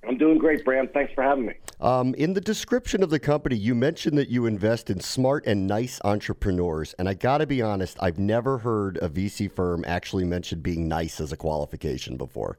I'm 0.07 0.17
doing 0.17 0.37
great, 0.37 0.63
Bram. 0.63 0.87
Thanks 0.93 1.13
for 1.13 1.23
having 1.23 1.47
me. 1.47 1.53
Um, 1.81 2.13
in 2.15 2.33
the 2.33 2.41
description 2.41 3.03
of 3.03 3.09
the 3.09 3.19
company, 3.19 3.55
you 3.55 3.75
mentioned 3.75 4.17
that 4.17 4.29
you 4.29 4.45
invest 4.45 4.89
in 4.89 4.99
smart 4.99 5.45
and 5.45 5.67
nice 5.67 5.99
entrepreneurs. 6.03 6.93
And 6.99 7.09
I 7.09 7.13
got 7.13 7.39
to 7.39 7.47
be 7.47 7.61
honest, 7.61 7.97
I've 7.99 8.19
never 8.19 8.59
heard 8.59 8.97
a 9.01 9.09
VC 9.09 9.51
firm 9.51 9.83
actually 9.87 10.25
mention 10.25 10.61
being 10.61 10.87
nice 10.87 11.19
as 11.19 11.31
a 11.31 11.37
qualification 11.37 12.17
before. 12.17 12.57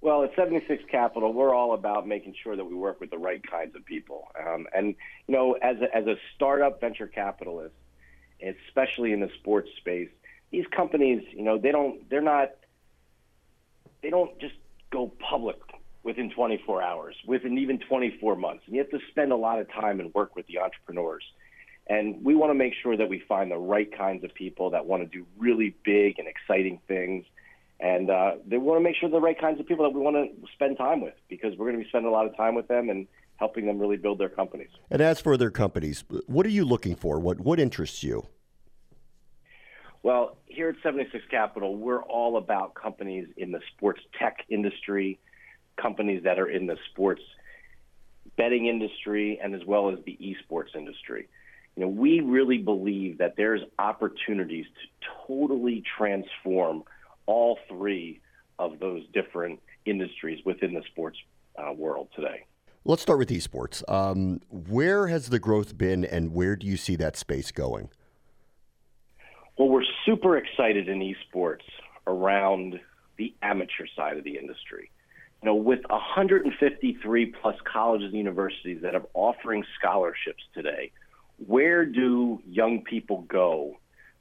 Well, 0.00 0.22
at 0.22 0.34
76 0.36 0.84
Capital, 0.90 1.32
we're 1.32 1.54
all 1.54 1.74
about 1.74 2.06
making 2.06 2.34
sure 2.40 2.54
that 2.54 2.64
we 2.64 2.74
work 2.74 3.00
with 3.00 3.10
the 3.10 3.18
right 3.18 3.42
kinds 3.50 3.74
of 3.74 3.84
people. 3.84 4.28
Um, 4.38 4.66
and, 4.72 4.94
you 5.26 5.34
know, 5.34 5.54
as 5.54 5.76
a, 5.80 5.94
as 5.94 6.06
a 6.06 6.16
startup 6.34 6.80
venture 6.80 7.08
capitalist, 7.08 7.74
especially 8.40 9.12
in 9.12 9.20
the 9.20 9.30
sports 9.40 9.70
space, 9.78 10.10
these 10.52 10.66
companies, 10.68 11.24
you 11.32 11.42
know, 11.42 11.58
they 11.58 11.72
don't, 11.72 12.08
they're 12.08 12.20
not, 12.20 12.52
they 14.02 14.10
don't 14.10 14.38
just 14.38 14.54
go 14.90 15.10
public 15.18 15.56
within 16.06 16.30
24 16.30 16.82
hours, 16.82 17.14
within 17.26 17.58
even 17.58 17.78
24 17.78 18.36
months. 18.36 18.62
And 18.66 18.74
you 18.74 18.80
have 18.80 18.90
to 18.90 19.00
spend 19.10 19.32
a 19.32 19.36
lot 19.36 19.58
of 19.58 19.70
time 19.70 20.00
and 20.00 20.14
work 20.14 20.34
with 20.34 20.46
the 20.46 20.58
entrepreneurs. 20.58 21.24
And 21.88 22.24
we 22.24 22.34
want 22.34 22.50
to 22.50 22.54
make 22.54 22.72
sure 22.82 22.96
that 22.96 23.08
we 23.08 23.22
find 23.28 23.50
the 23.50 23.58
right 23.58 23.88
kinds 23.96 24.24
of 24.24 24.34
people 24.34 24.70
that 24.70 24.86
want 24.86 25.02
to 25.02 25.18
do 25.18 25.26
really 25.36 25.76
big 25.84 26.18
and 26.18 26.26
exciting 26.26 26.80
things 26.88 27.26
and 27.78 28.10
uh, 28.10 28.32
they 28.46 28.56
want 28.56 28.80
to 28.80 28.82
make 28.82 28.96
sure 28.96 29.08
the 29.08 29.20
right 29.20 29.38
kinds 29.38 29.60
of 29.60 29.66
people 29.66 29.84
that 29.84 29.96
we 29.96 30.00
want 30.00 30.16
to 30.16 30.46
spend 30.54 30.78
time 30.78 31.00
with 31.02 31.14
because 31.28 31.56
we're 31.58 31.66
going 31.66 31.78
to 31.78 31.84
be 31.84 31.88
spending 31.88 32.08
a 32.08 32.12
lot 32.12 32.26
of 32.26 32.36
time 32.36 32.54
with 32.54 32.68
them 32.68 32.88
and 32.88 33.06
helping 33.36 33.66
them 33.66 33.78
really 33.78 33.98
build 33.98 34.18
their 34.18 34.30
companies. 34.30 34.70
And 34.90 35.02
as 35.02 35.20
for 35.20 35.36
their 35.36 35.50
companies, 35.50 36.04
what 36.26 36.46
are 36.46 36.50
you 36.50 36.64
looking 36.64 36.96
for? 36.96 37.18
What 37.20 37.40
what 37.40 37.60
interests 37.60 38.02
you? 38.02 38.26
Well, 40.02 40.38
here 40.46 40.68
at 40.68 40.76
76 40.82 41.24
Capital, 41.30 41.76
we're 41.76 42.02
all 42.02 42.36
about 42.36 42.74
companies 42.74 43.26
in 43.36 43.50
the 43.50 43.60
sports 43.74 44.00
tech 44.18 44.36
industry, 44.48 45.18
companies 45.80 46.22
that 46.24 46.38
are 46.38 46.48
in 46.48 46.66
the 46.66 46.76
sports 46.90 47.22
betting 48.36 48.66
industry, 48.66 49.38
and 49.42 49.54
as 49.54 49.64
well 49.64 49.90
as 49.90 49.98
the 50.04 50.18
esports 50.20 50.74
industry. 50.74 51.28
You 51.76 51.82
know, 51.82 51.88
we 51.88 52.20
really 52.20 52.58
believe 52.58 53.18
that 53.18 53.34
there's 53.36 53.60
opportunities 53.78 54.66
to 54.66 55.08
totally 55.26 55.82
transform 55.96 56.84
all 57.26 57.58
three 57.68 58.20
of 58.58 58.78
those 58.78 59.02
different 59.12 59.60
industries 59.84 60.44
within 60.44 60.74
the 60.74 60.82
sports 60.90 61.18
uh, 61.58 61.72
world 61.72 62.08
today. 62.14 62.46
Let's 62.84 63.02
start 63.02 63.18
with 63.18 63.30
esports. 63.30 63.82
Um, 63.90 64.40
where 64.48 65.08
has 65.08 65.28
the 65.28 65.38
growth 65.38 65.76
been, 65.76 66.04
and 66.04 66.32
where 66.32 66.56
do 66.56 66.66
you 66.66 66.76
see 66.76 66.96
that 66.96 67.16
space 67.16 67.50
going? 67.50 67.90
Well, 69.58 69.68
we're 69.68 69.82
super 70.04 70.36
excited 70.36 70.88
in 70.88 71.00
esports 71.00 71.64
around 72.06 72.78
the 73.16 73.34
amateur 73.42 73.86
side 73.96 74.18
of 74.18 74.24
the 74.24 74.38
industry. 74.38 74.90
Know, 75.46 75.54
with 75.54 75.82
153 75.88 77.26
plus 77.26 77.54
colleges 77.72 78.08
and 78.08 78.18
universities 78.18 78.82
that 78.82 78.96
are 78.96 79.04
offering 79.14 79.62
scholarships 79.78 80.42
today, 80.52 80.90
where 81.46 81.84
do 81.84 82.42
young 82.48 82.82
people 82.82 83.20
go 83.28 83.78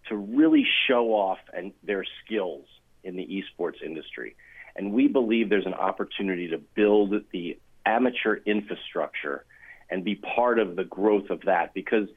to 0.08 0.16
really 0.16 0.68
show 0.88 1.16
off 1.16 1.40
and 1.52 1.74
their 1.82 2.06
skills 2.24 2.68
in 3.04 3.16
the 3.16 3.26
esports 3.26 3.82
industry. 3.84 4.36
And 4.76 4.94
we 4.94 5.08
believe 5.08 5.50
there's 5.50 5.66
an 5.66 5.74
opportunity 5.74 6.50
to 6.50 6.60
build 6.60 7.16
the 7.32 7.58
amateur 7.88 8.36
infrastructure 8.46 9.46
and 9.90 10.04
be 10.04 10.14
part 10.14 10.60
of 10.60 10.76
the 10.76 10.84
growth 10.84 11.32
of 11.32 11.42
that 11.46 11.74
because 11.74 12.08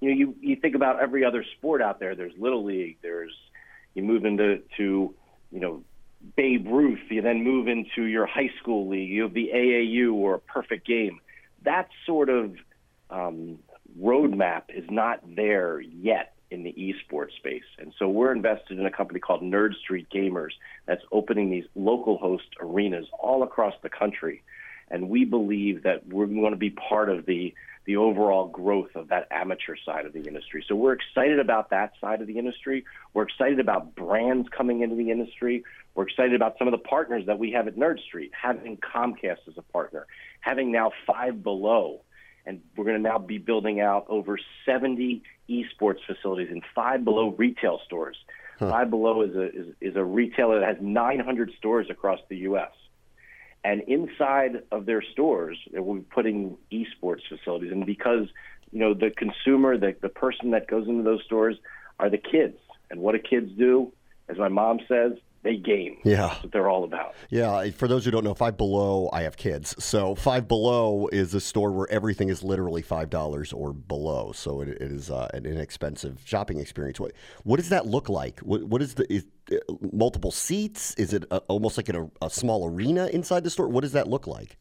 you 0.00 0.08
know 0.08 0.16
you, 0.16 0.34
you 0.40 0.56
think 0.56 0.74
about 0.74 1.02
every 1.02 1.22
other 1.22 1.44
sport 1.58 1.82
out 1.82 2.00
there 2.00 2.14
there's 2.14 2.32
little 2.38 2.64
league 2.64 2.96
there's 3.02 3.32
you 3.94 4.02
move 4.02 4.24
into 4.24 4.62
to 4.76 5.14
you 5.50 5.60
know 5.60 5.82
Babe 6.36 6.66
Ruth 6.68 7.00
you 7.10 7.22
then 7.22 7.44
move 7.44 7.68
into 7.68 8.04
your 8.04 8.26
high 8.26 8.50
school 8.60 8.88
league 8.88 9.08
you 9.08 9.22
have 9.22 9.34
the 9.34 9.50
AAU 9.54 10.14
or 10.14 10.34
a 10.34 10.40
perfect 10.40 10.86
game 10.86 11.20
that 11.62 11.88
sort 12.06 12.28
of 12.28 12.54
um, 13.10 13.58
roadmap 14.00 14.64
is 14.68 14.84
not 14.90 15.20
there 15.36 15.80
yet 15.80 16.34
in 16.50 16.62
the 16.62 16.72
esports 16.72 17.34
space. 17.36 17.64
And 17.78 17.92
so 17.98 18.08
we're 18.08 18.32
invested 18.32 18.78
in 18.78 18.86
a 18.86 18.90
company 18.90 19.20
called 19.20 19.42
Nerd 19.42 19.74
Street 19.76 20.06
Gamers 20.14 20.52
that's 20.86 21.02
opening 21.12 21.50
these 21.50 21.64
Localhost 21.76 22.48
arenas 22.60 23.06
all 23.18 23.42
across 23.42 23.74
the 23.82 23.90
country. 23.90 24.42
And 24.90 25.08
we 25.08 25.24
believe 25.24 25.82
that 25.82 26.06
we're 26.06 26.26
going 26.26 26.52
to 26.52 26.56
be 26.56 26.70
part 26.70 27.08
of 27.08 27.26
the 27.26 27.54
the 27.86 27.96
overall 27.96 28.48
growth 28.48 28.88
of 28.94 29.08
that 29.08 29.28
amateur 29.30 29.76
side 29.84 30.06
of 30.06 30.14
the 30.14 30.22
industry. 30.22 30.64
So 30.66 30.74
we're 30.74 30.94
excited 30.94 31.38
about 31.38 31.68
that 31.68 31.92
side 32.00 32.22
of 32.22 32.26
the 32.26 32.38
industry. 32.38 32.82
We're 33.12 33.24
excited 33.24 33.60
about 33.60 33.94
brands 33.94 34.48
coming 34.48 34.80
into 34.80 34.96
the 34.96 35.10
industry. 35.10 35.64
We're 35.94 36.04
excited 36.04 36.34
about 36.34 36.56
some 36.58 36.66
of 36.66 36.72
the 36.72 36.78
partners 36.78 37.24
that 37.26 37.38
we 37.38 37.52
have 37.52 37.68
at 37.68 37.76
Nerd 37.76 38.00
Street, 38.00 38.32
having 38.40 38.78
Comcast 38.78 39.46
as 39.48 39.54
a 39.56 39.62
partner, 39.62 40.06
having 40.40 40.72
now 40.72 40.90
Five 41.06 41.42
Below 41.42 42.00
and 42.46 42.60
we're 42.76 42.84
going 42.84 42.96
to 42.96 43.02
now 43.02 43.18
be 43.18 43.38
building 43.38 43.80
out 43.80 44.06
over 44.08 44.38
70 44.66 45.22
esports 45.48 45.98
facilities 46.06 46.48
in 46.50 46.62
Five 46.74 47.04
Below 47.04 47.30
retail 47.38 47.80
stores. 47.84 48.16
Huh. 48.58 48.70
Five 48.70 48.90
Below 48.90 49.22
is 49.22 49.34
a 49.34 49.48
is, 49.48 49.66
is 49.80 49.96
a 49.96 50.04
retailer 50.04 50.60
that 50.60 50.76
has 50.76 50.76
900 50.80 51.52
stores 51.58 51.86
across 51.90 52.20
the 52.28 52.36
U.S. 52.38 52.70
And 53.64 53.80
inside 53.82 54.62
of 54.70 54.84
their 54.84 55.02
stores, 55.02 55.58
they 55.72 55.80
will 55.80 55.94
be 55.94 56.02
putting 56.02 56.56
esports 56.70 57.22
facilities. 57.28 57.72
And 57.72 57.86
because 57.86 58.28
you 58.70 58.78
know 58.78 58.94
the 58.94 59.10
consumer, 59.10 59.78
the 59.78 59.96
the 60.00 60.08
person 60.08 60.50
that 60.50 60.68
goes 60.68 60.86
into 60.86 61.02
those 61.02 61.22
stores 61.24 61.56
are 61.98 62.10
the 62.10 62.18
kids. 62.18 62.58
And 62.90 63.00
what 63.00 63.12
do 63.12 63.18
kids 63.18 63.50
do? 63.56 63.92
As 64.28 64.38
my 64.38 64.48
mom 64.48 64.80
says, 64.88 65.12
they 65.44 65.56
game. 65.56 65.98
Yeah, 66.04 66.28
That's 66.28 66.42
what 66.42 66.52
they're 66.52 66.68
all 66.68 66.84
about. 66.84 67.14
Yeah, 67.30 67.70
for 67.70 67.86
those 67.86 68.04
who 68.04 68.10
don't 68.10 68.24
know, 68.24 68.34
Five 68.34 68.56
Below, 68.56 69.10
I 69.12 69.22
have 69.22 69.36
kids, 69.36 69.74
so 69.82 70.14
Five 70.14 70.48
Below 70.48 71.08
is 71.12 71.34
a 71.34 71.40
store 71.40 71.70
where 71.70 71.88
everything 71.90 72.30
is 72.30 72.42
literally 72.42 72.82
five 72.82 73.10
dollars 73.10 73.52
or 73.52 73.72
below. 73.72 74.32
So 74.32 74.62
it, 74.62 74.68
it 74.68 74.82
is 74.82 75.10
uh, 75.10 75.28
an 75.34 75.46
inexpensive 75.46 76.22
shopping 76.24 76.58
experience. 76.58 76.98
What 76.98 77.12
what 77.44 77.58
does 77.58 77.68
that 77.68 77.86
look 77.86 78.08
like? 78.08 78.40
What, 78.40 78.64
what 78.64 78.82
is 78.82 78.94
the 78.94 79.12
is, 79.12 79.26
uh, 79.52 79.56
multiple 79.92 80.32
seats? 80.32 80.94
Is 80.94 81.12
it 81.12 81.24
a, 81.30 81.38
almost 81.48 81.76
like 81.76 81.88
a, 81.90 82.10
a 82.22 82.30
small 82.30 82.68
arena 82.68 83.06
inside 83.08 83.44
the 83.44 83.50
store? 83.50 83.68
What 83.68 83.82
does 83.82 83.92
that 83.92 84.08
look 84.08 84.26
like? 84.26 84.56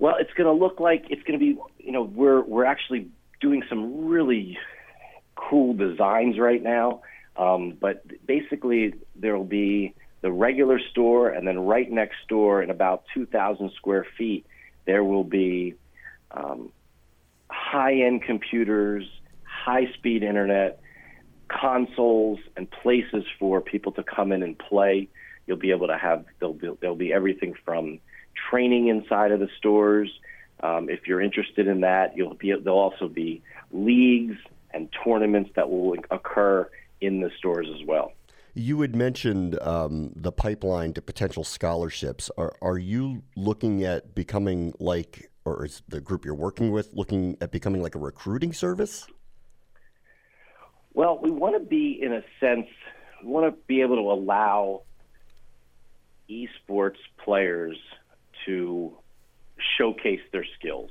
Well, 0.00 0.16
it's 0.18 0.32
going 0.32 0.46
to 0.46 0.64
look 0.64 0.80
like 0.80 1.04
it's 1.10 1.22
going 1.22 1.38
to 1.38 1.44
be. 1.44 1.56
You 1.78 1.92
know, 1.92 2.02
we're 2.02 2.42
we're 2.42 2.64
actually 2.64 3.08
doing 3.40 3.62
some 3.68 4.06
really 4.06 4.58
cool 5.36 5.74
designs 5.74 6.38
right 6.38 6.62
now 6.62 7.02
um, 7.40 7.78
but 7.80 8.04
basically, 8.26 8.92
there 9.16 9.34
will 9.34 9.44
be 9.44 9.94
the 10.20 10.30
regular 10.30 10.78
store, 10.90 11.30
and 11.30 11.48
then 11.48 11.58
right 11.58 11.90
next 11.90 12.18
door, 12.28 12.62
in 12.62 12.68
about 12.68 13.04
2,000 13.14 13.72
square 13.76 14.06
feet, 14.18 14.44
there 14.84 15.02
will 15.02 15.24
be 15.24 15.74
um, 16.32 16.70
high 17.48 17.94
end 17.94 18.22
computers, 18.22 19.06
high 19.42 19.90
speed 19.94 20.22
internet, 20.22 20.82
consoles, 21.48 22.38
and 22.58 22.70
places 22.70 23.24
for 23.38 23.62
people 23.62 23.92
to 23.92 24.02
come 24.02 24.32
in 24.32 24.42
and 24.42 24.58
play. 24.58 25.08
You'll 25.46 25.56
be 25.56 25.70
able 25.70 25.86
to 25.86 25.96
have, 25.96 26.26
there'll 26.40 26.52
be, 26.52 26.68
there'll 26.82 26.94
be 26.94 27.10
everything 27.10 27.54
from 27.64 28.00
training 28.50 28.88
inside 28.88 29.32
of 29.32 29.40
the 29.40 29.48
stores. 29.56 30.10
Um, 30.62 30.90
if 30.90 31.06
you're 31.06 31.22
interested 31.22 31.68
in 31.68 31.80
that, 31.80 32.18
you'll 32.18 32.34
be, 32.34 32.52
there'll 32.52 32.78
also 32.78 33.08
be 33.08 33.40
leagues 33.72 34.36
and 34.72 34.90
tournaments 35.02 35.52
that 35.56 35.70
will 35.70 35.96
occur 36.10 36.68
in 37.00 37.20
the 37.20 37.30
stores 37.38 37.68
as 37.74 37.86
well. 37.86 38.12
You 38.54 38.80
had 38.80 38.96
mentioned 38.96 39.58
um, 39.60 40.12
the 40.16 40.32
pipeline 40.32 40.92
to 40.94 41.02
potential 41.02 41.44
scholarships. 41.44 42.30
Are, 42.36 42.52
are 42.60 42.78
you 42.78 43.22
looking 43.36 43.84
at 43.84 44.14
becoming 44.14 44.74
like, 44.80 45.30
or 45.44 45.64
is 45.64 45.82
the 45.88 46.00
group 46.00 46.24
you're 46.24 46.34
working 46.34 46.72
with 46.72 46.92
looking 46.92 47.36
at 47.40 47.52
becoming 47.52 47.82
like 47.82 47.94
a 47.94 47.98
recruiting 48.00 48.52
service? 48.52 49.06
Well, 50.92 51.20
we 51.22 51.30
want 51.30 51.54
to 51.54 51.60
be, 51.64 52.00
in 52.02 52.12
a 52.12 52.22
sense, 52.40 52.66
we 53.22 53.30
want 53.30 53.46
to 53.46 53.56
be 53.68 53.82
able 53.82 53.96
to 53.96 54.10
allow 54.10 54.82
esports 56.28 56.98
players 57.24 57.78
to 58.46 58.96
showcase 59.78 60.20
their 60.32 60.46
skills. 60.58 60.90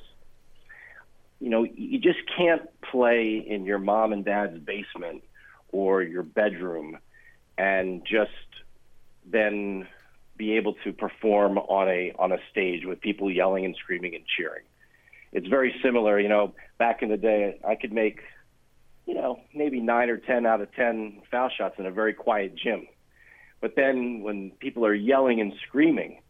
you 1.39 1.49
know, 1.49 1.63
you 1.63 1.99
just 1.99 2.19
can't 2.37 2.63
play 2.91 3.43
in 3.45 3.65
your 3.65 3.79
mom 3.79 4.11
and 4.11 4.25
dad's 4.25 4.59
basement 4.59 5.23
or 5.71 6.01
your 6.01 6.23
bedroom 6.23 6.97
and 7.57 8.05
just 8.05 8.31
then 9.25 9.87
be 10.37 10.53
able 10.53 10.75
to 10.83 10.93
perform 10.93 11.57
on 11.57 11.89
a 11.89 12.13
on 12.17 12.31
a 12.31 12.37
stage 12.51 12.85
with 12.85 13.01
people 13.01 13.29
yelling 13.29 13.65
and 13.65 13.75
screaming 13.75 14.15
and 14.15 14.23
cheering. 14.25 14.63
It's 15.31 15.47
very 15.47 15.75
similar, 15.83 16.19
you 16.19 16.29
know, 16.29 16.53
back 16.77 17.01
in 17.01 17.09
the 17.09 17.17
day 17.17 17.59
I 17.67 17.75
could 17.75 17.91
make 17.91 18.21
you 19.09 19.15
know, 19.15 19.39
maybe 19.55 19.79
9 19.79 20.09
or 20.11 20.17
10 20.17 20.45
out 20.45 20.61
of 20.61 20.71
10 20.75 21.23
foul 21.31 21.49
shots 21.49 21.73
in 21.79 21.87
a 21.87 21.91
very 21.91 22.13
quiet 22.13 22.55
gym. 22.55 22.87
But 23.59 23.75
then 23.75 24.21
when 24.21 24.51
people 24.59 24.85
are 24.85 24.93
yelling 24.93 25.41
and 25.41 25.51
screaming, 25.67 26.21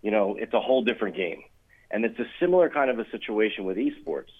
you 0.00 0.10
know, 0.10 0.34
it's 0.34 0.54
a 0.54 0.60
whole 0.60 0.82
different 0.82 1.14
game. 1.14 1.42
And 1.90 2.06
it's 2.06 2.18
a 2.18 2.24
similar 2.40 2.70
kind 2.70 2.90
of 2.90 2.98
a 2.98 3.08
situation 3.10 3.66
with 3.66 3.76
esports. 3.76 4.32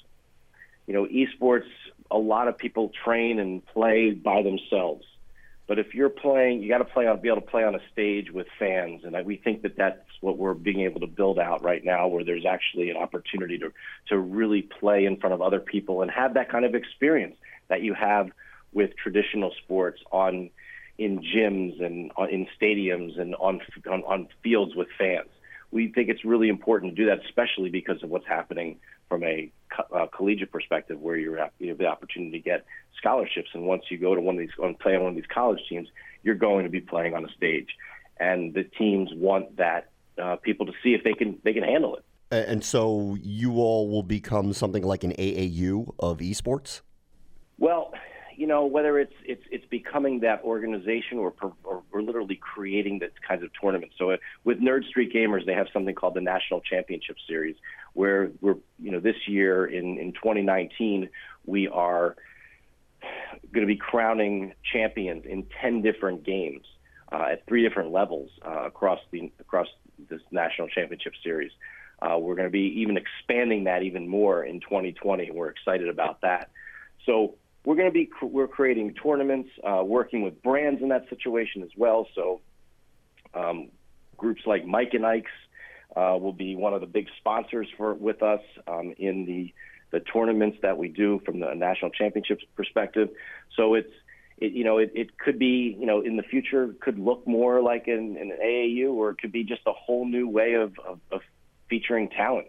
You 0.87 0.94
know, 0.94 1.07
esports, 1.07 1.68
a 2.11 2.18
lot 2.18 2.49
of 2.49 2.57
people 2.57 2.92
train 3.05 3.38
and 3.38 3.64
play 3.66 4.11
by 4.11 4.42
themselves. 4.42 5.05
But 5.66 5.81
if 5.81 5.94
you're 5.94 6.11
playing, 6.11 6.62
you 6.62 6.68
got 6.68 6.79
to 6.79 6.85
play 6.85 7.09
on, 7.09 7.20
be 7.20 7.29
able 7.29 7.40
to 7.40 7.46
play 7.46 7.64
on 7.64 7.75
a 7.75 7.81
stage 7.92 8.31
with 8.31 8.46
fans, 8.57 9.03
and 9.05 9.16
we 9.27 9.37
think 9.37 9.62
that 9.62 9.77
that's 9.77 9.99
what 10.20 10.38
we're 10.38 10.55
being 10.55 10.83
able 10.83 11.01
to 11.01 11.09
build 11.09 11.40
out 11.40 11.64
right 11.64 11.85
now, 11.85 12.07
where 12.07 12.22
there's 12.22 12.46
actually 12.46 12.90
an 12.90 12.96
opportunity 12.96 13.59
to 13.59 13.72
to 14.09 14.18
really 14.18 14.62
play 14.62 15.05
in 15.05 15.16
front 15.16 15.35
of 15.35 15.42
other 15.42 15.59
people 15.59 16.03
and 16.03 16.11
have 16.11 16.35
that 16.35 16.49
kind 16.51 16.64
of 16.64 16.77
experience 16.77 17.35
that 17.66 17.83
you 17.83 17.94
have 17.94 18.31
with 18.72 18.96
traditional 18.96 19.53
sports 19.64 20.01
on 20.12 20.51
in 20.99 21.18
gyms 21.18 21.85
and 21.85 22.12
on, 22.16 22.31
in 22.31 22.46
stadiums 22.61 23.18
and 23.20 23.35
on, 23.35 23.61
on 23.90 24.05
on 24.05 24.29
fields 24.44 24.77
with 24.77 24.88
fans 24.96 25.29
we 25.70 25.88
think 25.88 26.09
it's 26.09 26.25
really 26.25 26.49
important 26.49 26.96
to 26.96 27.03
do 27.03 27.09
that, 27.09 27.25
especially 27.25 27.70
because 27.70 28.03
of 28.03 28.11
what's 28.11 28.27
happening 28.27 28.79
from 29.09 29.22
a 29.25 29.51
uh, 29.94 30.07
collegiate 30.07 30.52
perspective, 30.52 31.00
where 31.00 31.16
you're 31.16 31.38
at, 31.38 31.52
you 31.59 31.68
have 31.68 31.79
the 31.79 31.87
opportunity 31.87 32.33
to 32.33 32.38
get 32.38 32.64
scholarships. 32.98 33.48
And 33.55 33.64
once 33.64 33.85
you 33.90 33.98
go 33.98 34.14
to 34.14 34.20
one 34.20 34.37
of 34.37 34.40
these, 34.40 34.50
and 34.62 34.79
play 34.79 34.94
on 34.96 35.02
one 35.02 35.11
of 35.11 35.16
these 35.16 35.24
college 35.33 35.61
teams, 35.68 35.88
you're 36.22 36.35
going 36.35 36.64
to 36.64 36.70
be 36.70 36.81
playing 36.81 37.14
on 37.14 37.24
a 37.24 37.33
stage, 37.37 37.68
and 38.18 38.55
the 38.55 38.64
teams 38.64 39.11
want 39.14 39.57
that 39.57 39.90
uh, 40.20 40.37
people 40.37 40.66
to 40.66 40.72
see 40.83 40.94
if 40.94 41.05
they 41.05 41.12
can 41.12 41.38
they 41.44 41.52
can 41.52 41.62
handle 41.62 41.96
it. 41.96 42.05
And 42.31 42.64
so, 42.64 43.16
you 43.22 43.52
all 43.55 43.88
will 43.88 44.02
become 44.02 44.52
something 44.52 44.83
like 44.83 45.05
an 45.05 45.12
AAU 45.12 45.94
of 46.00 46.18
esports. 46.18 46.81
Well, 47.59 47.92
you 48.37 48.46
know, 48.46 48.66
whether 48.66 48.99
it's 48.99 49.14
it's 49.25 49.42
it's 49.51 49.64
becoming 49.66 50.20
that 50.20 50.42
organization 50.42 51.18
or, 51.18 51.33
or 51.64 51.83
we're 51.90 52.03
literally 52.03 52.37
creating 52.37 53.01
that 53.01 53.12
kinds 53.27 53.42
of 53.42 53.51
tournaments. 53.61 53.94
So 53.99 54.11
uh, 54.11 54.16
with 54.44 54.61
Nerd 54.61 54.87
Street 54.87 55.12
Gamers, 55.12 55.46
they 55.46 55.55
have 55.55 55.68
something 55.72 55.94
called 55.94 56.14
the 56.14 56.20
National 56.20 56.61
Championship 56.61 57.16
Series, 57.27 57.57
where 57.94 58.31
we're 58.40 58.57
you 58.79 58.92
know 58.92 59.01
this 59.01 59.16
year 59.27 59.66
in 59.66 59.99
in 59.99 60.12
2019 60.12 61.09
we 61.46 61.68
are 61.68 62.16
going 63.53 63.66
to 63.66 63.72
be 63.72 63.77
crowning 63.77 64.53
champions 64.72 65.25
in 65.27 65.46
10 65.61 65.83
different 65.83 66.25
games 66.25 66.66
uh, 67.12 67.29
at 67.33 67.46
three 67.46 67.66
different 67.66 67.92
levels 67.92 68.31
uh, 68.44 68.66
across 68.66 68.99
the 69.11 69.31
across 69.40 69.68
this 70.11 70.20
National 70.31 70.68
Championship 70.68 71.12
Series. 71.22 71.53
Uh, 72.03 72.18
we're 72.18 72.35
going 72.35 72.46
to 72.46 72.53
be 72.53 72.81
even 72.81 72.99
expanding 72.99 73.64
that 73.64 73.83
even 73.83 74.07
more 74.07 74.44
in 74.44 74.61
2020. 74.61 75.31
We're 75.31 75.49
excited 75.49 75.88
about 75.88 76.20
that. 76.20 76.51
So 77.07 77.37
we're 77.66 77.74
going 77.74 77.88
to 77.88 77.92
be 77.92 78.09
we're 78.22 78.46
creating 78.46 78.94
tournaments, 78.94 79.50
uh, 79.62 79.83
working 79.85 80.22
with 80.22 80.40
brands 80.40 80.81
in 80.81 80.88
that 80.90 81.09
situation 81.11 81.62
as 81.64 81.70
well. 81.76 82.07
So 82.14 82.40
um, 83.35 83.70
groups 84.16 84.42
like 84.46 84.64
Mike 84.64 84.94
and 84.94 85.05
Ike's 85.05 85.31
uh, 85.96 86.16
will 86.18 86.33
be 86.33 86.55
one 86.55 86.74
of 86.74 86.81
the 86.81 86.87
big 86.87 87.09
sponsors 87.18 87.66
for 87.76 87.92
with 87.92 88.22
us 88.22 88.40
um, 88.68 88.94
in 88.98 89.26
the 89.26 89.52
the 89.90 90.00
tournaments 90.00 90.59
that 90.62 90.79
we 90.79 90.88
do 90.88 91.20
from 91.26 91.40
the 91.40 91.55
national 91.55 91.90
championships 91.90 92.44
perspective. 92.55 93.09
So 93.57 93.74
it's 93.74 93.92
it, 94.38 94.52
you 94.52 94.62
know, 94.62 94.79
it, 94.79 94.92
it 94.94 95.18
could 95.18 95.38
be, 95.38 95.76
you 95.79 95.87
know, 95.87 96.02
in 96.02 96.16
the 96.16 96.22
future 96.22 96.72
could 96.81 97.00
look 97.00 97.26
more 97.26 97.62
like 97.62 97.88
an, 97.88 98.16
an 98.16 98.33
AAU, 98.44 98.92
or 98.92 99.11
it 99.11 99.18
could 99.18 99.33
be 99.33 99.42
just 99.42 99.62
a 99.66 99.72
whole 99.72 100.07
new 100.07 100.29
way 100.29 100.55
of, 100.55 100.79
of, 100.87 101.00
of 101.11 101.22
featuring 101.68 102.11
talent 102.11 102.46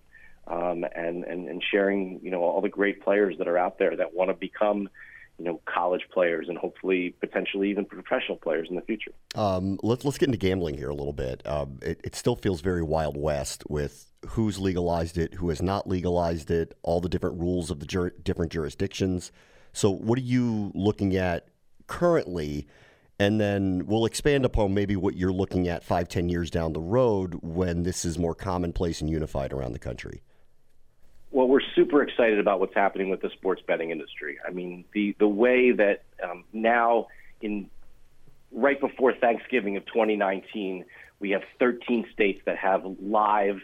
um, 0.49 0.85
and, 0.95 1.23
and 1.23 1.47
and 1.47 1.63
sharing, 1.71 2.19
you 2.23 2.31
know, 2.31 2.41
all 2.41 2.61
the 2.61 2.69
great 2.69 3.03
players 3.03 3.35
that 3.37 3.47
are 3.47 3.57
out 3.57 3.79
there 3.79 3.95
that 3.95 4.13
want 4.13 4.29
to 4.29 4.33
become, 4.33 4.89
you 5.37 5.45
know, 5.45 5.61
college 5.65 6.03
players 6.11 6.47
and 6.49 6.57
hopefully 6.57 7.13
potentially 7.19 7.69
even 7.69 7.85
professional 7.85 8.37
players 8.37 8.67
in 8.69 8.75
the 8.75 8.81
future. 8.81 9.11
Um, 9.35 9.77
let's 9.83 10.05
let's 10.05 10.17
get 10.17 10.27
into 10.27 10.37
gambling 10.37 10.77
here 10.77 10.89
a 10.89 10.95
little 10.95 11.13
bit. 11.13 11.45
Um, 11.45 11.79
it, 11.81 11.99
it 12.03 12.15
still 12.15 12.35
feels 12.35 12.61
very 12.61 12.81
wild 12.81 13.17
west 13.17 13.63
with 13.69 14.11
who's 14.29 14.57
legalized 14.57 15.17
it, 15.17 15.35
who 15.35 15.49
has 15.49 15.61
not 15.61 15.87
legalized 15.87 16.49
it, 16.49 16.77
all 16.81 17.01
the 17.01 17.09
different 17.09 17.39
rules 17.39 17.69
of 17.69 17.79
the 17.79 17.85
jur- 17.85 18.15
different 18.23 18.51
jurisdictions. 18.51 19.31
So, 19.73 19.91
what 19.91 20.17
are 20.17 20.23
you 20.23 20.71
looking 20.73 21.15
at 21.15 21.49
currently? 21.87 22.67
And 23.19 23.41
then 23.41 23.87
we'll 23.87 24.05
expand 24.05 24.45
upon 24.45 24.75
maybe 24.75 24.95
what 24.95 25.15
you're 25.15 25.33
looking 25.33 25.67
at 25.67 25.83
five, 25.83 26.07
ten 26.07 26.29
years 26.29 26.51
down 26.51 26.73
the 26.73 26.79
road 26.79 27.39
when 27.41 27.81
this 27.83 28.05
is 28.05 28.17
more 28.17 28.35
commonplace 28.35 29.01
and 29.01 29.09
unified 29.09 29.51
around 29.51 29.73
the 29.73 29.79
country. 29.79 30.21
Well, 31.31 31.47
we're 31.47 31.61
super 31.75 32.01
excited 32.03 32.39
about 32.39 32.59
what's 32.59 32.73
happening 32.73 33.09
with 33.09 33.21
the 33.21 33.29
sports 33.31 33.61
betting 33.67 33.91
industry. 33.91 34.37
I 34.45 34.51
mean, 34.51 34.85
the 34.93 35.15
the 35.19 35.27
way 35.27 35.71
that 35.71 36.03
um, 36.23 36.45
now 36.53 37.07
in 37.41 37.69
right 38.51 38.79
before 38.79 39.13
Thanksgiving 39.13 39.75
of 39.77 39.85
2019, 39.87 40.85
we 41.19 41.31
have 41.31 41.41
13 41.59 42.07
states 42.13 42.41
that 42.45 42.57
have 42.57 42.83
live 43.01 43.59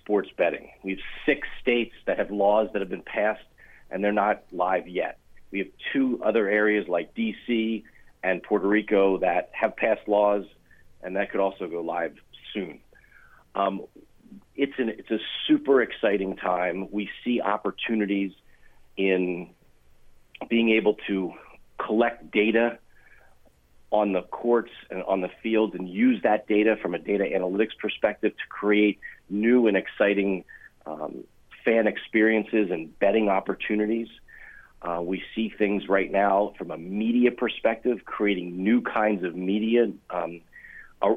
sports 0.00 0.28
betting. 0.36 0.70
We 0.82 0.92
have 0.92 1.00
six 1.24 1.48
states 1.60 1.94
that 2.06 2.18
have 2.18 2.30
laws 2.30 2.68
that 2.72 2.80
have 2.80 2.88
been 2.88 3.02
passed 3.02 3.44
and 3.90 4.02
they're 4.02 4.12
not 4.12 4.44
live 4.52 4.86
yet. 4.86 5.18
We 5.50 5.58
have 5.60 5.68
two 5.92 6.20
other 6.24 6.48
areas 6.48 6.86
like 6.88 7.14
DC 7.14 7.82
and 8.22 8.42
Puerto 8.42 8.66
Rico 8.66 9.18
that 9.18 9.50
have 9.52 9.76
passed 9.76 10.06
laws 10.06 10.44
and 11.02 11.16
that 11.16 11.30
could 11.30 11.40
also 11.40 11.68
go 11.68 11.80
live 11.80 12.14
soon. 12.52 12.80
Um, 13.54 13.82
it's 14.56 14.78
an 14.78 14.88
it's 14.90 15.10
a 15.10 15.18
super 15.46 15.82
exciting 15.82 16.36
time. 16.36 16.88
We 16.90 17.10
see 17.24 17.40
opportunities 17.40 18.32
in 18.96 19.50
being 20.48 20.70
able 20.70 20.94
to 21.06 21.32
collect 21.78 22.30
data 22.30 22.78
on 23.90 24.12
the 24.12 24.22
courts 24.22 24.72
and 24.90 25.02
on 25.04 25.20
the 25.20 25.30
field 25.42 25.74
and 25.74 25.88
use 25.88 26.22
that 26.22 26.48
data 26.48 26.76
from 26.80 26.94
a 26.94 26.98
data 26.98 27.24
analytics 27.24 27.76
perspective 27.78 28.32
to 28.32 28.46
create 28.48 28.98
new 29.30 29.68
and 29.68 29.76
exciting 29.76 30.44
um, 30.86 31.24
fan 31.64 31.86
experiences 31.86 32.70
and 32.70 32.98
betting 32.98 33.28
opportunities. 33.28 34.08
Uh, 34.82 35.00
we 35.02 35.22
see 35.34 35.48
things 35.48 35.88
right 35.88 36.10
now 36.10 36.52
from 36.58 36.70
a 36.70 36.76
media 36.76 37.30
perspective, 37.30 38.04
creating 38.04 38.62
new 38.62 38.80
kinds 38.82 39.24
of 39.24 39.34
media 39.34 39.90
um, 40.10 40.40